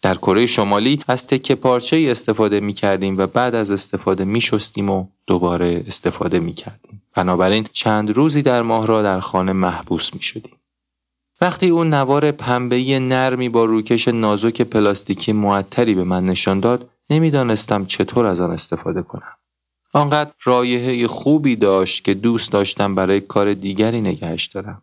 در 0.02 0.14
کره 0.14 0.46
شمالی 0.46 1.00
از 1.08 1.26
تکه 1.26 1.54
پارچه 1.54 2.06
استفاده 2.10 2.60
می 2.60 2.72
کردیم 2.72 3.18
و 3.18 3.26
بعد 3.26 3.54
از 3.54 3.70
استفاده 3.70 4.24
می 4.24 4.40
شستیم 4.40 4.90
و 4.90 5.06
دوباره 5.26 5.84
استفاده 5.86 6.38
می 6.38 6.52
کردیم. 6.52 7.02
بنابراین 7.14 7.66
چند 7.72 8.10
روزی 8.10 8.42
در 8.42 8.62
ماه 8.62 8.86
را 8.86 9.02
در 9.02 9.20
خانه 9.20 9.52
محبوس 9.52 10.14
می 10.14 10.22
شدیم. 10.22 10.56
وقتی 11.40 11.68
اون 11.68 11.94
نوار 11.94 12.30
پنبهی 12.30 12.98
نرمی 12.98 13.48
با 13.48 13.64
روکش 13.64 14.08
نازک 14.08 14.62
پلاستیکی 14.62 15.32
معطری 15.32 15.94
به 15.94 16.04
من 16.04 16.24
نشان 16.24 16.60
داد 16.60 16.90
نمی‌دانستم 17.10 17.86
چطور 17.86 18.26
از 18.26 18.40
آن 18.40 18.50
استفاده 18.50 19.02
کنم. 19.02 19.36
آنقدر 19.92 20.32
رایحه 20.44 21.06
خوبی 21.06 21.56
داشت 21.56 22.04
که 22.04 22.14
دوست 22.14 22.52
داشتم 22.52 22.94
برای 22.94 23.20
کار 23.20 23.54
دیگری 23.54 24.00
نگهش 24.00 24.46
دارم. 24.46 24.82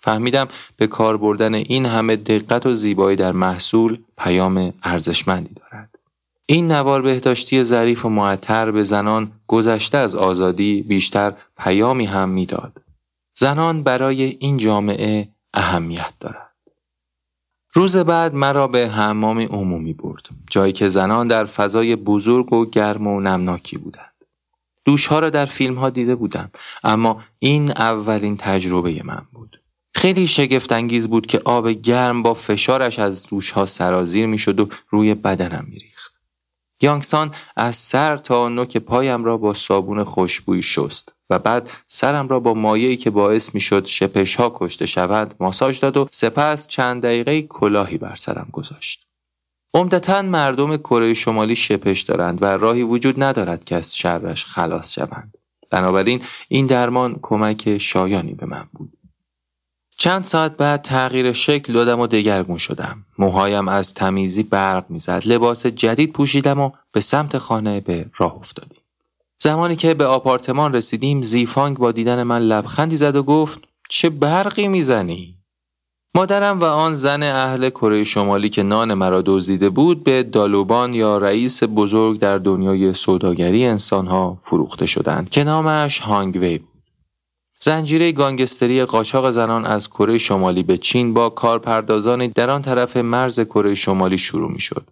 فهمیدم 0.00 0.48
به 0.76 0.86
کار 0.86 1.16
بردن 1.16 1.54
این 1.54 1.86
همه 1.86 2.16
دقت 2.16 2.66
و 2.66 2.74
زیبایی 2.74 3.16
در 3.16 3.32
محصول 3.32 3.98
پیام 4.18 4.72
ارزشمندی 4.82 5.54
دارد. 5.54 5.98
این 6.46 6.72
نوار 6.72 7.02
بهداشتی 7.02 7.62
ظریف 7.62 8.04
و 8.04 8.08
معطر 8.08 8.70
به 8.70 8.82
زنان 8.82 9.32
گذشته 9.46 9.98
از 9.98 10.16
آزادی 10.16 10.82
بیشتر 10.82 11.32
پیامی 11.58 12.06
هم 12.06 12.28
می‌داد. 12.28 12.72
زنان 13.34 13.82
برای 13.82 14.22
این 14.22 14.56
جامعه 14.56 15.28
اهمیت 15.54 16.12
دارد. 16.20 16.48
روز 17.72 17.96
بعد 17.96 18.34
مرا 18.34 18.68
به 18.68 18.88
حمام 18.88 19.40
عمومی 19.40 19.92
برد. 19.92 20.22
جایی 20.50 20.72
که 20.72 20.88
زنان 20.88 21.28
در 21.28 21.44
فضای 21.44 21.96
بزرگ 21.96 22.52
و 22.52 22.66
گرم 22.66 23.06
و 23.06 23.20
نمناکی 23.20 23.78
بودند. 23.78 24.12
دوشها 24.84 25.18
را 25.18 25.30
در 25.30 25.44
فیلم 25.44 25.74
ها 25.74 25.90
دیده 25.90 26.14
بودم 26.14 26.50
اما 26.84 27.22
این 27.38 27.70
اولین 27.70 28.36
تجربه 28.36 29.02
من 29.04 29.26
بود. 29.32 29.37
خیلی 29.98 30.26
شگفت 30.26 30.72
انگیز 30.72 31.08
بود 31.08 31.26
که 31.26 31.40
آب 31.44 31.68
گرم 31.68 32.22
با 32.22 32.34
فشارش 32.34 32.98
از 32.98 33.26
دوشها 33.26 33.66
سرازیر 33.66 34.26
می 34.26 34.38
شد 34.38 34.60
و 34.60 34.68
روی 34.88 35.14
بدنم 35.14 35.66
می 35.68 35.78
ریخت. 35.78 36.20
یانگسان 36.82 37.34
از 37.56 37.76
سر 37.76 38.16
تا 38.16 38.48
نوک 38.48 38.76
پایم 38.76 39.24
را 39.24 39.36
با 39.36 39.54
صابون 39.54 40.04
خوشبویی 40.04 40.62
شست 40.62 41.16
و 41.30 41.38
بعد 41.38 41.70
سرم 41.86 42.28
را 42.28 42.40
با 42.40 42.54
مایعی 42.54 42.96
که 42.96 43.10
باعث 43.10 43.54
می 43.54 43.60
شد 43.60 43.86
شپش 43.86 44.36
ها 44.36 44.56
کشته 44.56 44.86
شود 44.86 45.34
ماساژ 45.40 45.80
داد 45.80 45.96
و 45.96 46.08
سپس 46.10 46.66
چند 46.66 47.02
دقیقه 47.02 47.42
کلاهی 47.42 47.98
بر 47.98 48.16
سرم 48.16 48.48
گذاشت. 48.52 49.06
عمدتا 49.74 50.22
مردم 50.22 50.76
کره 50.76 51.14
شمالی 51.14 51.56
شپش 51.56 52.00
دارند 52.00 52.42
و 52.42 52.44
راهی 52.44 52.82
وجود 52.82 53.22
ندارد 53.22 53.64
که 53.64 53.76
از 53.76 53.96
شرش 53.96 54.44
خلاص 54.44 54.92
شوند. 54.92 55.34
بنابراین 55.70 56.22
این 56.48 56.66
درمان 56.66 57.18
کمک 57.22 57.78
شایانی 57.78 58.34
به 58.34 58.46
من 58.46 58.68
بود. 58.72 58.97
چند 60.00 60.24
ساعت 60.24 60.56
بعد 60.56 60.82
تغییر 60.82 61.32
شکل 61.32 61.72
دادم 61.72 62.00
و 62.00 62.06
دگرگون 62.06 62.58
شدم. 62.58 63.04
موهایم 63.18 63.68
از 63.68 63.94
تمیزی 63.94 64.42
برق 64.42 64.84
می‌زد. 64.88 65.22
لباس 65.26 65.66
جدید 65.66 66.12
پوشیدم 66.12 66.60
و 66.60 66.70
به 66.92 67.00
سمت 67.00 67.38
خانه 67.38 67.80
به 67.80 68.06
راه 68.16 68.34
افتادیم. 68.34 68.78
زمانی 69.38 69.76
که 69.76 69.94
به 69.94 70.06
آپارتمان 70.06 70.74
رسیدیم 70.74 71.22
زیفانگ 71.22 71.78
با 71.78 71.92
دیدن 71.92 72.22
من 72.22 72.38
لبخندی 72.38 72.96
زد 72.96 73.16
و 73.16 73.22
گفت 73.22 73.60
چه 73.88 74.10
برقی 74.10 74.68
می‌زنی؟ 74.68 75.34
مادرم 76.14 76.60
و 76.60 76.64
آن 76.64 76.94
زن 76.94 77.22
اهل 77.22 77.70
کره 77.70 78.04
شمالی 78.04 78.48
که 78.48 78.62
نان 78.62 78.94
مرا 78.94 79.22
دزدیده 79.26 79.70
بود 79.70 80.04
به 80.04 80.22
دالوبان 80.22 80.94
یا 80.94 81.18
رئیس 81.18 81.62
بزرگ 81.62 82.18
در 82.18 82.38
دنیای 82.38 82.92
سوداگری 82.92 83.66
انسانها 83.66 84.38
فروخته 84.42 84.86
شدند 84.86 85.30
که 85.30 85.44
نامش 85.44 85.98
هانگوی 85.98 86.58
بود. 86.58 86.77
زنجیره 87.60 88.12
گانگستری 88.12 88.84
قاچاق 88.84 89.30
زنان 89.30 89.66
از 89.66 89.88
کره 89.88 90.18
شمالی 90.18 90.62
به 90.62 90.78
چین 90.78 91.14
با 91.14 91.30
کارپردازانی 91.30 92.28
در 92.28 92.50
آن 92.50 92.62
طرف 92.62 92.96
مرز 92.96 93.40
کره 93.40 93.74
شمالی 93.74 94.18
شروع 94.18 94.52
می 94.52 94.60
شد. 94.60 94.86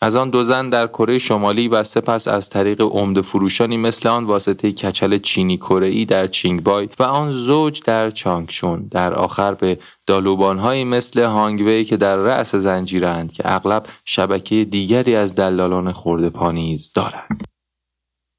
از 0.00 0.16
آن 0.16 0.30
دو 0.30 0.42
زن 0.42 0.70
در 0.70 0.86
کره 0.86 1.18
شمالی 1.18 1.68
و 1.68 1.82
سپس 1.82 2.28
از 2.28 2.50
طریق 2.50 2.80
عمده 2.80 3.22
فروشانی 3.22 3.76
مثل 3.76 4.08
آن 4.08 4.24
واسطه 4.24 4.72
کچل 4.72 5.18
چینی 5.18 5.56
کره 5.56 6.04
در 6.04 6.26
چینگبای 6.26 6.88
و 6.98 7.02
آن 7.02 7.30
زوج 7.30 7.82
در 7.82 8.10
چانگشون 8.10 8.88
در 8.90 9.14
آخر 9.14 9.54
به 9.54 9.78
دالوبانهایی 10.06 10.84
مثل 10.84 11.22
هانگوی 11.24 11.84
که 11.84 11.96
در 11.96 12.16
رأس 12.16 12.54
زنجیرند 12.54 13.32
که 13.32 13.42
اغلب 13.46 13.86
شبکه 14.04 14.64
دیگری 14.64 15.14
از 15.16 15.34
دلالان 15.34 15.92
خورده 15.92 16.30
پانیز 16.30 16.92
دارند. 16.94 17.47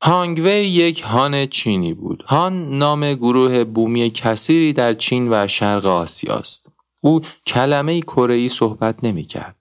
هانگوی 0.01 0.51
یک 0.51 1.01
هان 1.01 1.45
چینی 1.45 1.93
بود. 1.93 2.23
هان 2.27 2.77
نام 2.77 3.13
گروه 3.13 3.63
بومی 3.63 4.09
کثیری 4.09 4.73
در 4.73 4.93
چین 4.93 5.27
و 5.31 5.47
شرق 5.47 5.85
آسیاست. 5.85 6.73
او 7.01 7.21
کلمه 7.47 8.01
کره 8.01 8.47
صحبت 8.47 9.03
نمی 9.03 9.23
کرد. 9.23 9.55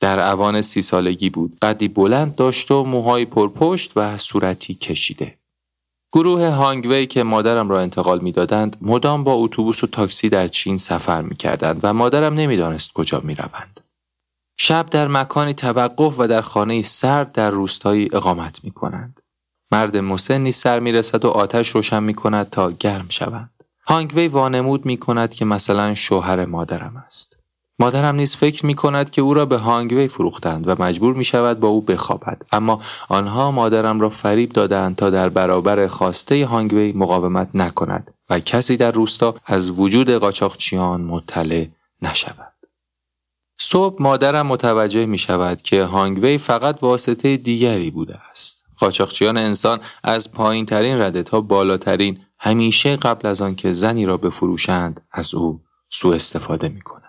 در 0.00 0.30
اوان 0.32 0.62
سی 0.62 0.82
سالگی 0.82 1.30
بود. 1.30 1.58
قدی 1.62 1.88
بلند 1.88 2.34
داشت 2.34 2.70
و 2.70 2.84
موهای 2.84 3.24
پرپشت 3.24 3.92
و 3.96 4.18
صورتی 4.18 4.74
کشیده. 4.74 5.38
گروه 6.12 6.48
هانگوی 6.48 7.06
که 7.06 7.22
مادرم 7.22 7.68
را 7.68 7.80
انتقال 7.80 8.20
می‌دادند 8.20 8.76
مدام 8.80 9.24
با 9.24 9.32
اتوبوس 9.32 9.84
و 9.84 9.86
تاکسی 9.86 10.28
در 10.28 10.48
چین 10.48 10.78
سفر 10.78 11.22
می‌کردند 11.22 11.80
و 11.82 11.92
مادرم 11.92 12.34
نمی‌دانست 12.34 12.92
کجا 12.92 13.20
می‌روند 13.24 13.80
شب 14.58 14.86
در 14.86 15.08
مکانی 15.08 15.54
توقف 15.54 16.14
و 16.18 16.28
در 16.28 16.40
خانه 16.40 16.82
سرد 16.82 17.32
در 17.32 17.50
روستایی 17.50 18.08
اقامت 18.12 18.64
می 18.64 18.70
کنند. 18.70 19.21
مرد 19.72 19.96
مسنی 19.96 20.52
سر 20.52 20.80
می 20.80 20.92
رسد 20.92 21.24
و 21.24 21.28
آتش 21.28 21.68
روشن 21.68 22.02
می 22.02 22.14
کند 22.14 22.50
تا 22.50 22.70
گرم 22.70 23.06
شوند. 23.08 23.50
هانگوی 23.86 24.28
وانمود 24.28 24.86
می 24.86 24.96
کند 24.96 25.30
که 25.30 25.44
مثلا 25.44 25.94
شوهر 25.94 26.44
مادرم 26.44 27.04
است. 27.06 27.42
مادرم 27.78 28.14
نیز 28.14 28.36
فکر 28.36 28.66
می 28.66 28.74
کند 28.74 29.10
که 29.10 29.22
او 29.22 29.34
را 29.34 29.46
به 29.46 29.56
هانگوی 29.56 30.08
فروختند 30.08 30.68
و 30.68 30.82
مجبور 30.82 31.14
می 31.14 31.24
شود 31.24 31.60
با 31.60 31.68
او 31.68 31.80
بخوابد 31.80 32.42
اما 32.52 32.82
آنها 33.08 33.50
مادرم 33.50 34.00
را 34.00 34.08
فریب 34.08 34.52
دادند 34.52 34.96
تا 34.96 35.10
در 35.10 35.28
برابر 35.28 35.86
خواسته 35.86 36.46
هانگوی 36.46 36.92
مقاومت 36.92 37.48
نکند 37.54 38.14
و 38.30 38.40
کسی 38.40 38.76
در 38.76 38.90
روستا 38.90 39.34
از 39.46 39.70
وجود 39.70 40.10
قاچاقچیان 40.10 41.00
مطلع 41.00 41.66
نشود 42.02 42.52
صبح 43.58 44.02
مادرم 44.02 44.46
متوجه 44.46 45.06
می 45.06 45.18
شود 45.18 45.62
که 45.62 45.84
هانگوی 45.84 46.38
فقط 46.38 46.82
واسطه 46.82 47.36
دیگری 47.36 47.90
بوده 47.90 48.18
است 48.30 48.61
قاچاقچیان 48.82 49.36
انسان 49.36 49.80
از 50.02 50.32
پایین 50.32 50.66
ترین 50.66 51.00
رده 51.00 51.22
تا 51.22 51.40
بالاترین 51.40 52.18
همیشه 52.38 52.96
قبل 52.96 53.28
از 53.28 53.42
آنکه 53.42 53.72
زنی 53.72 54.06
را 54.06 54.16
بفروشند 54.16 55.00
از 55.12 55.34
او 55.34 55.60
سوء 55.88 56.14
استفاده 56.14 56.68
می 56.68 56.80
کنند. 56.80 57.02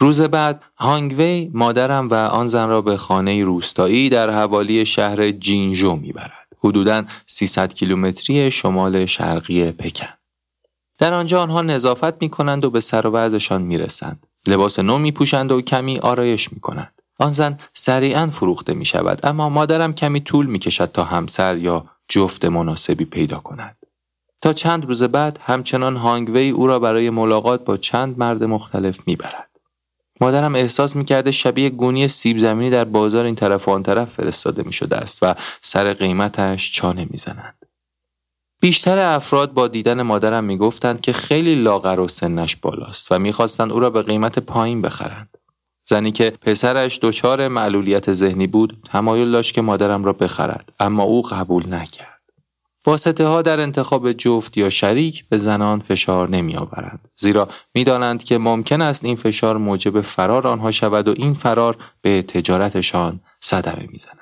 روز 0.00 0.22
بعد 0.22 0.62
هانگوی 0.76 1.50
مادرم 1.54 2.08
و 2.08 2.14
آن 2.14 2.46
زن 2.46 2.68
را 2.68 2.82
به 2.82 2.96
خانه 2.96 3.44
روستایی 3.44 4.08
در 4.08 4.30
حوالی 4.30 4.86
شهر 4.86 5.30
جینجو 5.30 5.96
می‌برد. 5.96 6.48
حدوداً 6.64 7.04
300 7.26 7.74
کیلومتری 7.74 8.50
شمال 8.50 9.06
شرقی 9.06 9.72
پکن. 9.72 10.14
در 10.98 11.14
آنجا 11.14 11.42
آنها 11.42 11.62
نظافت 11.62 12.22
می 12.22 12.28
کنند 12.28 12.64
و 12.64 12.70
به 12.70 12.80
سر 12.80 13.06
و 13.06 13.10
وضعشان 13.10 13.62
می 13.62 13.78
رسند. 13.78 14.26
لباس 14.46 14.78
نو 14.78 14.98
می 14.98 15.12
پوشند 15.12 15.52
و 15.52 15.62
کمی 15.62 15.98
آرایش 15.98 16.52
می 16.52 16.60
کنند. 16.60 16.97
آن 17.18 17.30
زن 17.30 17.58
سریعا 17.72 18.26
فروخته 18.26 18.74
می 18.74 18.84
شود 18.84 19.20
اما 19.26 19.48
مادرم 19.48 19.92
کمی 19.92 20.20
طول 20.20 20.46
می 20.46 20.58
کشد 20.58 20.92
تا 20.92 21.04
همسر 21.04 21.56
یا 21.56 21.84
جفت 22.08 22.44
مناسبی 22.44 23.04
پیدا 23.04 23.38
کند. 23.38 23.76
تا 24.40 24.52
چند 24.52 24.86
روز 24.86 25.02
بعد 25.02 25.40
همچنان 25.42 25.96
هانگوی 25.96 26.50
او 26.50 26.66
را 26.66 26.78
برای 26.78 27.10
ملاقات 27.10 27.64
با 27.64 27.76
چند 27.76 28.18
مرد 28.18 28.44
مختلف 28.44 29.00
می 29.06 29.16
برد. 29.16 29.48
مادرم 30.20 30.54
احساس 30.54 30.96
می‌کرده 30.96 31.30
شبیه 31.30 31.70
گونی 31.70 32.08
سیب 32.08 32.38
زمینی 32.38 32.70
در 32.70 32.84
بازار 32.84 33.24
این 33.24 33.34
طرف 33.34 33.68
و 33.68 33.70
آن 33.70 33.82
طرف 33.82 34.12
فرستاده 34.12 34.62
می 34.62 34.72
شده 34.72 34.96
است 34.96 35.18
و 35.22 35.34
سر 35.60 35.92
قیمتش 35.94 36.72
چانه 36.72 37.06
می‌زنند. 37.10 37.66
بیشتر 38.60 38.98
افراد 38.98 39.52
با 39.52 39.68
دیدن 39.68 40.02
مادرم 40.02 40.44
می‌گفتند 40.44 41.00
که 41.00 41.12
خیلی 41.12 41.54
لاغر 41.54 42.00
و 42.00 42.08
سنش 42.08 42.56
بالاست 42.56 43.12
و 43.12 43.18
می‌خواستند 43.18 43.72
او 43.72 43.80
را 43.80 43.90
به 43.90 44.02
قیمت 44.02 44.38
پایین 44.38 44.82
بخرند. 44.82 45.38
زنی 45.88 46.12
که 46.12 46.30
پسرش 46.30 46.98
دچار 47.02 47.48
معلولیت 47.48 48.12
ذهنی 48.12 48.46
بود 48.46 48.78
تمایل 48.92 49.30
داشت 49.30 49.54
که 49.54 49.62
مادرم 49.62 50.04
را 50.04 50.12
بخرد 50.12 50.72
اما 50.80 51.02
او 51.02 51.22
قبول 51.22 51.74
نکرد. 51.74 52.18
واسطه 52.86 53.26
ها 53.26 53.42
در 53.42 53.60
انتخاب 53.60 54.12
جفت 54.12 54.56
یا 54.56 54.70
شریک 54.70 55.28
به 55.28 55.38
زنان 55.38 55.80
فشار 55.80 56.28
نمی 56.28 56.56
آورند. 56.56 57.08
زیرا 57.16 57.48
می 57.74 57.84
دانند 57.84 58.24
که 58.24 58.38
ممکن 58.38 58.82
است 58.82 59.04
این 59.04 59.16
فشار 59.16 59.56
موجب 59.56 60.00
فرار 60.00 60.46
آنها 60.46 60.70
شود 60.70 61.08
و 61.08 61.14
این 61.16 61.34
فرار 61.34 61.76
به 62.02 62.22
تجارتشان 62.22 63.20
صدمه 63.40 63.88
می‌زند. 63.92 64.18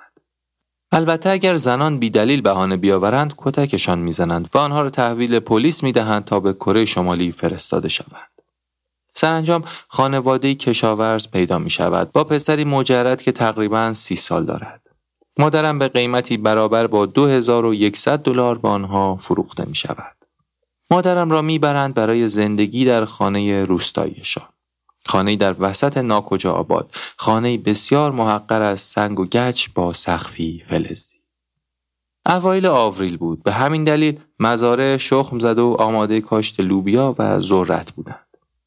البته 0.93 1.31
اگر 1.31 1.57
زنان 1.57 1.99
بیدلیل 1.99 2.41
بهانه 2.41 2.77
بیاورند 2.77 3.35
کتکشان 3.37 3.99
می‌زنند 3.99 4.49
و 4.55 4.59
آنها 4.59 4.83
را 4.83 4.91
تحویل 4.91 5.39
پلیس 5.39 5.83
می‌دهند 5.83 6.25
تا 6.25 6.41
به 6.41 6.53
کره 6.53 6.85
شمالی 6.85 7.33
فرستاده 7.33 7.89
شوند. 7.89 8.36
سرانجام 9.17 9.65
خانواده 9.89 10.55
کشاورز 10.55 11.31
پیدا 11.31 11.59
می 11.59 11.71
شود 11.71 12.13
با 12.13 12.25
پسری 12.25 12.65
مجرد 12.65 13.23
که 13.23 13.33
تقریبا 13.33 13.93
سی 13.93 14.17
سال 14.17 14.45
دارد. 14.45 14.83
مادرم 15.39 15.79
به 15.79 15.89
قیمتی 15.89 16.37
برابر 16.37 16.87
با 16.87 17.07
2100 17.07 18.19
دلار 18.19 18.59
به 18.59 18.69
آنها 18.69 19.17
فروخته 19.17 19.65
می 19.65 19.75
شود. 19.75 20.17
مادرم 20.91 21.31
را 21.31 21.43
می‌برند 21.43 21.95
برای 21.95 22.29
زندگی 22.29 22.85
در 22.85 23.05
خانه 23.05 23.65
روستاییشان. 23.65 24.49
خانه 25.07 25.37
در 25.37 25.57
وسط 25.59 25.97
ناکجا 25.97 26.53
آباد 26.53 26.91
خانه 27.17 27.59
بسیار 27.59 28.13
محقر 28.13 28.63
از 28.63 28.81
سنگ 28.81 29.21
و 29.21 29.25
گچ 29.27 29.69
با 29.75 29.93
سخفی 29.93 30.65
فلزی 30.69 31.17
اوایل 32.27 32.67
آوریل 32.67 33.17
بود 33.17 33.43
به 33.43 33.53
همین 33.53 33.85
دلیل 33.85 34.21
مزارع 34.41 34.97
شخم 34.97 35.39
زده 35.39 35.63
و 35.63 35.77
آماده 35.79 36.21
کاشت 36.21 36.61
لوبیا 36.61 37.15
و 37.19 37.41
ذرت 37.41 37.91
بودند 37.91 38.26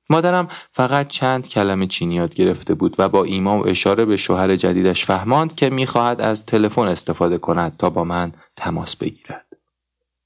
مادرم 0.09 0.47
فقط 0.71 1.07
چند 1.07 1.47
کلمه 1.47 1.87
چینی 1.87 2.15
یاد 2.15 2.33
گرفته 2.33 2.73
بود 2.73 2.95
و 2.97 3.09
با 3.09 3.23
ایما 3.23 3.59
و 3.59 3.67
اشاره 3.67 4.05
به 4.05 4.17
شوهر 4.17 4.55
جدیدش 4.55 5.05
فهماند 5.05 5.55
که 5.55 5.69
می‌خواهد 5.69 6.21
از 6.21 6.45
تلفن 6.45 6.87
استفاده 6.87 7.37
کند 7.37 7.77
تا 7.77 7.89
با 7.89 8.03
من 8.03 8.31
تماس 8.55 8.95
بگیرد. 8.95 9.45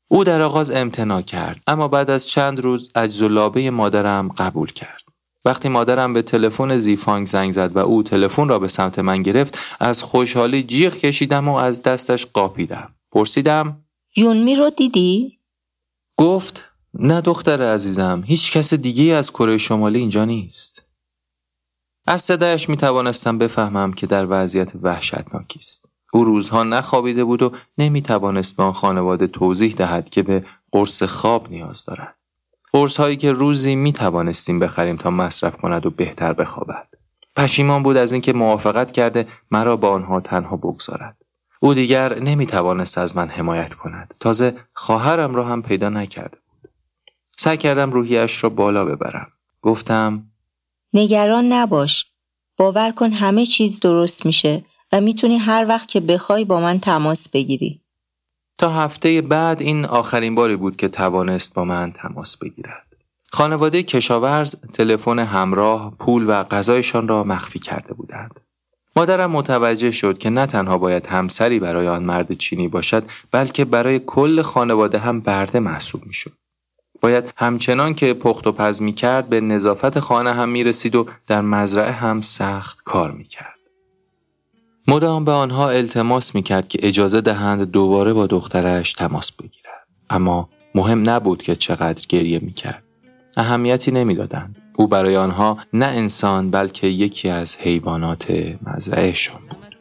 او 0.08 0.24
در 0.24 0.42
آغاز 0.42 0.72
امتناع 0.72 1.22
کرد 1.22 1.62
اما 1.68 1.88
بعد 1.88 2.10
از 2.10 2.28
چند 2.28 2.60
روز 2.60 2.92
عجز 2.96 3.22
و 3.22 3.30
لابه 3.30 3.70
مادرم 3.70 4.28
قبول 4.38 4.72
کرد. 4.72 5.02
وقتی 5.46 5.70
مادرم 5.70 6.14
به 6.14 6.22
تلفن 6.22 6.78
زیفانگ 6.78 7.28
زنگ 7.28 7.52
زد 7.52 7.76
و 7.76 7.80
او 7.80 8.04
تلفن 8.04 8.48
را 8.48 8.60
به 8.60 8.68
سمت 8.68 9.00
من 9.00 9.24
گرفت 9.24 9.60
از 9.80 10.04
خوشحالی 10.04 10.64
جیغ 10.64 10.94
کشیدم 10.94 11.48
و 11.50 11.56
از 11.56 11.84
دستش 11.84 12.26
قاپیدم. 12.26 12.94
پرسیدم 13.12 13.78
یونمی 14.16 14.56
رو 14.56 14.70
دیدی؟ 14.70 15.40
گفت 16.18 16.73
نه 16.94 17.22
دختر 17.22 17.74
عزیزم 17.74 18.24
هیچ 18.26 18.52
کس 18.52 18.74
دیگه 18.74 19.14
از 19.14 19.32
کره 19.32 19.58
شمالی 19.58 20.00
اینجا 20.00 20.26
نیست 20.26 20.90
از 22.08 22.22
صدایش 22.22 22.70
می 22.70 22.78
توانستم 22.78 23.38
بفهمم 23.38 23.94
که 23.94 24.08
در 24.08 24.26
وضعیت 24.30 24.72
وحشتناکی 24.82 25.60
است 25.60 25.90
او 26.14 26.24
روزها 26.24 26.64
نخوابیده 26.64 27.24
بود 27.24 27.42
و 27.42 27.52
نمی 27.78 28.02
توانست 28.02 28.58
به 28.58 28.72
خانواده 28.72 29.28
توضیح 29.28 29.74
دهد 29.74 30.10
که 30.10 30.24
به 30.24 30.46
قرص 30.72 31.04
خواب 31.04 31.50
نیاز 31.50 31.86
دارد 31.86 32.16
قرص 32.74 33.00
هایی 33.00 33.18
که 33.18 33.32
روزی 33.32 33.76
می 33.76 33.94
توانستیم 33.94 34.60
بخریم 34.60 34.98
تا 34.98 35.10
مصرف 35.10 35.58
کند 35.58 35.86
و 35.86 35.90
بهتر 35.90 36.34
بخوابد. 36.34 36.88
پشیمان 37.36 37.84
بود 37.84 37.98
از 37.98 38.12
اینکه 38.12 38.34
موافقت 38.34 38.92
کرده 38.92 39.28
مرا 39.52 39.78
با 39.78 39.90
آنها 39.90 40.22
تنها 40.22 40.58
بگذارد. 40.58 41.18
او 41.60 41.74
دیگر 41.74 42.20
نمی 42.20 42.46
توانست 42.46 42.98
از 42.98 43.18
من 43.18 43.28
حمایت 43.28 43.74
کند. 43.74 44.14
تازه 44.20 44.56
خواهرم 44.74 45.36
را 45.36 45.46
هم 45.46 45.62
پیدا 45.62 45.90
نکرده. 45.90 46.38
سعی 47.38 47.58
کردم 47.58 47.92
روحیش 47.92 48.44
را 48.44 48.50
بالا 48.50 48.86
ببرم. 48.86 49.28
گفتم 49.62 50.24
نگران 50.94 51.54
نباش. 51.54 52.06
باور 52.58 52.92
کن 52.92 53.12
همه 53.12 53.46
چیز 53.46 53.80
درست 53.80 54.26
میشه 54.26 54.64
و 54.92 55.02
می‌تونی 55.02 55.38
هر 55.38 55.66
وقت 55.70 55.88
که 55.88 56.00
بخوای 56.00 56.46
با 56.46 56.60
من 56.60 56.80
تماس 56.80 57.30
بگیری. 57.30 57.82
تا 58.58 58.70
هفته 58.70 59.22
بعد 59.22 59.62
این 59.62 59.86
آخرین 59.86 60.36
باری 60.36 60.56
بود 60.56 60.78
که 60.78 60.88
توانست 60.88 61.54
با 61.54 61.64
من 61.66 61.92
تماس 61.92 62.38
بگیرد. 62.38 62.88
خانواده 63.32 63.84
کشاورز 63.84 64.56
تلفن 64.56 65.20
همراه، 65.20 65.96
پول 66.00 66.30
و 66.30 66.44
غذایشان 66.44 67.08
را 67.08 67.24
مخفی 67.24 67.60
کرده 67.60 67.94
بودند. 67.94 68.40
مادرم 68.96 69.32
متوجه 69.32 69.92
شد 69.92 70.18
که 70.18 70.30
نه 70.30 70.46
تنها 70.46 70.78
باید 70.78 71.08
همسری 71.08 71.60
برای 71.60 71.88
آن 71.88 72.04
مرد 72.04 72.34
چینی 72.34 72.68
باشد 72.68 73.04
بلکه 73.32 73.66
برای 73.66 74.00
کل 74.00 74.42
خانواده 74.42 75.00
هم 75.00 75.20
برده 75.20 75.60
محسوب 75.60 76.06
می‌شد. 76.06 76.32
باید 77.04 77.34
همچنان 77.38 77.94
که 77.94 78.14
پخت 78.14 78.48
و 78.48 78.52
پز 78.52 78.82
می 78.82 78.94
کرد 78.94 79.30
به 79.30 79.42
نظافت 79.42 80.00
خانه 80.00 80.34
هم 80.34 80.50
می 80.50 80.64
رسید 80.64 80.96
و 80.96 81.06
در 81.28 81.42
مزرعه 81.42 81.92
هم 81.92 82.22
سخت 82.22 82.84
کار 82.86 83.12
می 83.12 83.24
کرد. 83.24 83.60
مدام 84.88 85.26
به 85.26 85.32
آنها 85.32 85.70
التماس 85.70 86.36
می‌کرد 86.36 86.68
که 86.68 86.80
اجازه 86.82 87.22
دهند 87.22 87.72
دوباره 87.72 88.14
با 88.14 88.28
دخترش 88.28 88.94
تماس 88.94 89.32
بگیرد 89.32 89.88
اما 90.10 90.50
مهم 90.76 91.10
نبود 91.10 91.44
که 91.44 91.56
چقدر 91.56 92.06
گریه 92.10 92.40
می‌کرد. 92.40 92.84
اهمیتی 93.38 93.92
نمی‌دادند. 93.92 94.56
او 94.76 94.88
برای 94.88 95.18
آنها 95.18 95.58
نه 95.74 95.86
انسان 95.86 96.52
بلکه 96.52 96.88
یکی 96.88 97.30
از 97.30 97.58
حیوانات 97.58 98.32
مزرعهشان 98.66 99.42
بود. 99.50 99.76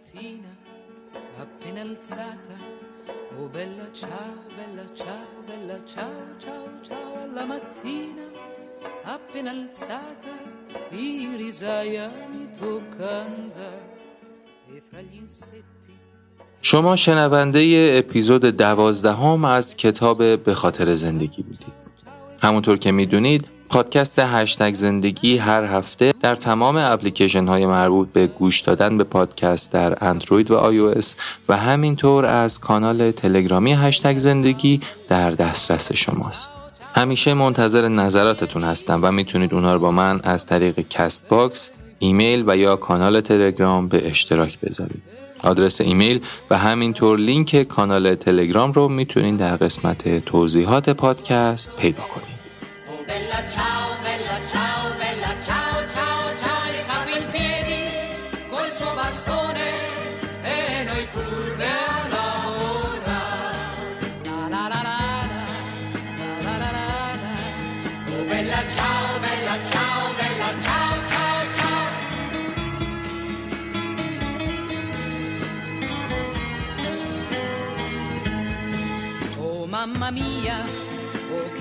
شما 16.62 16.96
شنونده 16.96 17.92
اپیزود 17.98 18.44
دوازدهم 18.44 19.44
از 19.44 19.76
کتاب 19.76 20.36
به 20.36 20.54
خاطر 20.54 20.94
زندگی 20.94 21.42
بودید. 21.42 21.72
همونطور 22.42 22.78
که 22.78 22.92
می‌دونید 22.92 23.48
پادکست 23.68 24.18
هشتگ 24.18 24.74
زندگی 24.74 25.36
هر 25.36 25.64
هفته 25.64 26.12
در 26.20 26.34
تمام 26.34 26.76
اپلیکیشن 26.76 27.46
های 27.46 27.66
مربوط 27.66 28.08
به 28.08 28.26
گوش 28.26 28.60
دادن 28.60 28.98
به 28.98 29.04
پادکست 29.04 29.72
در 29.72 30.04
اندروید 30.04 30.50
و 30.50 30.56
iOS 30.56 31.16
و 31.48 31.56
همینطور 31.56 32.26
از 32.26 32.60
کانال 32.60 33.10
تلگرامی 33.10 33.72
هشتگ 33.72 34.16
زندگی 34.16 34.80
در 35.08 35.30
دسترس 35.30 35.92
شماست. 35.92 36.61
همیشه 36.94 37.34
منتظر 37.34 37.88
نظراتتون 37.88 38.64
هستم 38.64 39.00
و 39.02 39.12
می‌تونید 39.12 39.54
اونها 39.54 39.74
رو 39.74 39.80
با 39.80 39.90
من 39.90 40.20
از 40.24 40.46
طریق 40.46 40.80
Castbox 40.80 41.70
ایمیل 41.98 42.44
و 42.46 42.56
یا 42.56 42.76
کانال 42.76 43.20
تلگرام 43.20 43.88
به 43.88 44.06
اشتراک 44.06 44.60
بذارید. 44.60 45.02
آدرس 45.42 45.80
ایمیل 45.80 46.20
و 46.50 46.58
همینطور 46.58 47.18
لینک 47.18 47.62
کانال 47.62 48.14
تلگرام 48.14 48.72
رو 48.72 48.88
می‌تونید 48.88 49.38
در 49.38 49.56
قسمت 49.56 50.24
توضیحات 50.24 50.90
پادکست 50.90 51.76
پیدا 51.76 52.02
کنید. 52.02 52.32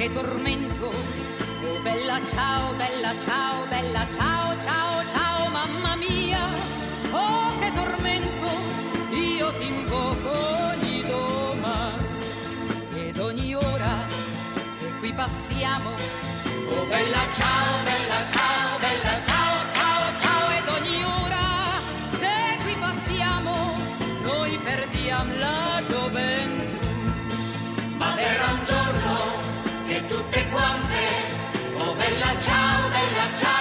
che 0.01 0.11
tormento. 0.11 0.87
Oh 0.87 1.79
bella 1.83 2.19
ciao, 2.33 2.73
bella 2.73 3.13
ciao, 3.23 3.67
bella 3.67 4.07
ciao, 4.09 4.59
ciao, 4.59 5.05
ciao, 5.13 5.49
mamma 5.49 5.95
mia. 5.95 6.43
Oh 7.11 7.59
che 7.59 7.71
tormento, 7.71 8.49
io 9.11 9.53
ti 9.59 9.67
invoco 9.67 10.31
ogni 10.71 11.03
doma 11.03 11.93
ed 12.95 13.19
ogni 13.19 13.53
ora 13.53 14.07
che 14.79 14.87
qui 15.01 15.13
passiamo. 15.13 15.91
Oh 15.91 16.85
bella 16.85 17.23
ciao, 17.37 17.83
bella 17.83 18.19
ciao, 18.33 18.79
bella 18.79 19.15
ciao, 19.29 19.55
ciao, 19.75 20.03
ciao 20.23 20.49
ed 20.57 20.67
ogni 20.77 21.03
ora 21.03 21.45
che 22.17 22.63
qui 22.63 22.75
passiamo 22.75 23.53
noi 24.23 24.57
perdiamo 24.63 25.35
la 25.35 25.83
gioventù. 25.87 26.30
ciao, 32.41 32.89
bella 32.89 33.35
ciao. 33.37 33.60